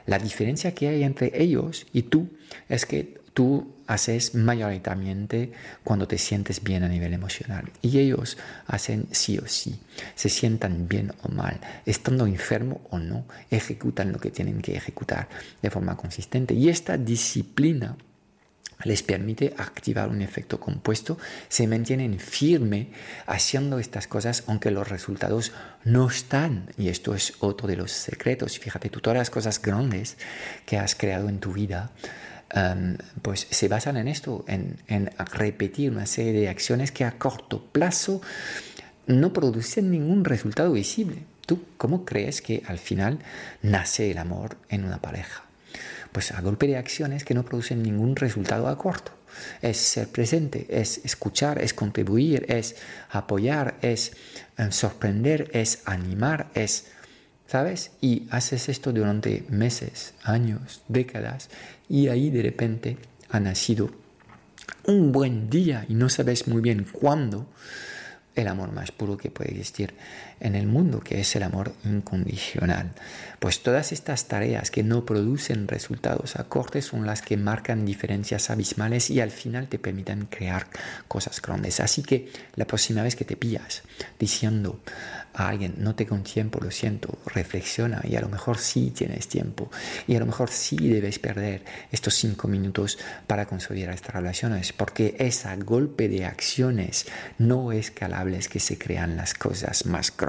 La 0.08 0.18
diferencia 0.18 0.74
que 0.74 0.88
hay 0.88 1.04
entre 1.04 1.32
ellos 1.40 1.86
y 1.94 2.04
tú 2.04 2.30
es 2.68 2.88
que 2.88 3.22
tú 3.34 3.76
haces 3.90 4.36
mayoritariamente 4.36 5.52
cuando 5.84 6.08
te 6.08 6.20
sientes 6.20 6.64
bien 6.64 6.84
a 6.84 6.88
nivel 6.88 7.12
emocional 7.12 7.72
y 7.82 7.98
ellos 7.98 8.38
hacen 8.68 9.08
sí 9.12 9.40
o 9.40 9.48
sí, 9.48 9.82
se 10.14 10.30
sientan 10.30 10.88
bien 10.88 11.12
o 11.24 11.30
mal, 11.30 11.60
estando 11.88 12.28
enfermo 12.28 12.82
o 12.92 13.00
no, 13.00 13.26
ejecutan 13.50 14.12
lo 14.12 14.20
que 14.20 14.30
tienen 14.30 14.62
que 14.62 14.78
ejecutar 14.78 15.28
de 15.60 15.72
forma 15.72 15.98
consistente 15.98 16.54
y 16.54 16.70
esta 16.70 16.98
disciplina 16.98 17.98
les 18.84 19.04
permite 19.04 19.56
activar 19.58 20.08
un 20.08 20.22
efecto 20.22 20.60
compuesto, 20.60 21.18
se 21.50 21.68
mantienen 21.68 22.20
firme 22.20 22.92
haciendo 23.26 23.80
estas 23.80 24.08
cosas 24.08 24.44
aunque 24.48 24.72
los 24.72 24.88
resultados 24.88 25.52
no 25.84 26.08
están. 26.08 26.72
Y 26.78 26.88
esto 26.88 27.14
es 27.14 27.34
otro 27.40 27.68
de 27.68 27.76
los 27.76 27.92
secretos. 27.92 28.58
Fíjate, 28.58 28.90
tú 28.90 29.02
todas 29.02 29.18
las 29.18 29.30
cosas 29.30 29.62
grandes 29.62 30.18
que 30.66 30.78
has 30.78 30.96
creado 30.96 31.28
en 31.28 31.40
tu 31.40 31.52
vida, 31.52 31.92
em, 32.52 32.98
pues 33.22 33.48
se 33.50 33.68
basan 33.68 33.98
en 33.98 34.08
esto, 34.08 34.46
en, 34.48 34.78
en 34.88 35.10
repetir 35.34 35.92
una 35.92 36.06
serie 36.06 36.34
de 36.34 36.50
acciones 36.50 36.92
que 36.92 37.06
a 37.06 37.18
corto 37.18 37.64
plazo 37.72 38.22
no 39.08 39.34
producen 39.34 39.92
ningún 39.92 40.24
resultado 40.24 40.72
visible. 40.72 41.24
¿Tú 41.46 41.64
cómo 41.78 42.06
crees 42.06 42.44
que 42.44 42.62
al 42.68 42.78
final 42.78 43.20
nace 43.64 44.12
el 44.12 44.20
amor 44.20 44.58
en 44.70 44.86
una 44.86 45.02
pareja? 45.02 45.44
Pues 46.12 46.32
a 46.32 46.42
golpe 46.42 46.68
de 46.68 46.78
acciones 46.78 47.24
que 47.24 47.34
no 47.34 47.44
producen 47.44 47.82
ningún 47.82 48.16
resultado 48.16 48.68
a 48.68 48.78
corto. 48.78 49.12
Es 49.62 49.78
ser 49.78 50.10
presente, 50.10 50.68
es 50.70 51.04
escuchar, 51.06 51.60
es 51.60 51.74
contribuir, 51.74 52.46
es 52.50 52.76
apoyar, 53.10 53.78
es 53.82 54.14
eh, 54.58 54.72
sorprender, 54.72 55.50
es 55.54 55.82
animar, 55.86 56.50
es, 56.54 56.88
¿sabes? 57.50 57.92
Y 58.00 58.28
haces 58.30 58.70
esto 58.70 58.94
durante 58.94 59.44
meses, 59.50 60.14
años, 60.24 60.84
décadas, 60.88 61.50
y 61.90 62.08
ahí 62.10 62.30
de 62.30 62.44
repente 62.44 62.98
ha 63.30 63.40
nacido 63.40 63.90
un 64.86 65.12
buen 65.12 65.50
día 65.50 65.84
y 65.90 65.96
no 65.96 66.10
sabes 66.10 66.48
muy 66.48 66.62
bien 66.62 66.86
cuándo 66.92 67.48
el 68.36 68.48
amor 68.48 68.72
más 68.72 68.92
puro 68.92 69.18
que 69.18 69.32
puede 69.32 69.50
existir 69.50 69.96
en 70.40 70.56
el 70.56 70.68
mundo, 70.68 71.00
que 71.00 71.20
es 71.20 71.36
el 71.36 71.44
amor 71.44 71.74
incondicional. 71.84 72.92
Pues 73.40 73.62
todas 73.62 73.92
estas 73.92 74.28
tareas 74.28 74.72
que 74.72 74.84
no 74.84 75.06
producen 75.06 75.68
resultados 75.68 76.36
a 76.36 76.46
corte 76.46 76.82
son 76.82 77.06
las 77.06 77.22
que 77.22 77.38
marcan 77.38 77.86
diferencias 77.86 78.50
abismales 78.50 79.10
y 79.10 79.22
al 79.22 79.32
final 79.32 79.68
te 79.68 79.80
permiten 79.80 80.26
crear 80.26 80.68
cosas 81.08 81.42
grandes. 81.42 81.80
Así 81.80 82.04
que 82.04 82.32
la 82.56 82.66
próxima 82.66 83.04
vez 83.04 83.16
que 83.16 83.26
te 83.26 83.36
pillas 83.36 83.84
diciendo 84.18 84.80
a 85.34 85.50
alguien, 85.50 85.76
no 85.78 85.96
tengo 85.96 86.18
tiempo, 86.20 86.60
lo 86.62 86.72
siento, 86.72 87.20
reflexiona 87.26 88.02
y 88.04 88.16
a 88.16 88.22
lo 88.22 88.30
mejor 88.30 88.58
sí 88.58 88.92
tienes 88.92 89.28
tiempo 89.28 89.70
y 90.08 90.16
a 90.16 90.20
lo 90.20 90.26
mejor 90.26 90.50
sí 90.50 90.90
debes 90.90 91.20
perder 91.20 91.64
estos 91.92 92.16
cinco 92.16 92.48
minutos 92.48 92.98
para 93.28 93.46
consolidar 93.46 93.94
estas 93.94 94.16
relaciones, 94.16 94.74
porque 94.74 95.16
es 95.20 95.46
a 95.46 95.56
golpe 95.56 96.10
de 96.10 96.26
acciones 96.26 97.06
no 97.38 97.72
escalables 97.72 98.50
que 98.50 98.60
se 98.60 98.78
crean 98.78 99.16
las 99.18 99.34
cosas 99.34 99.86
más 99.86 100.16
grandes 100.16 100.29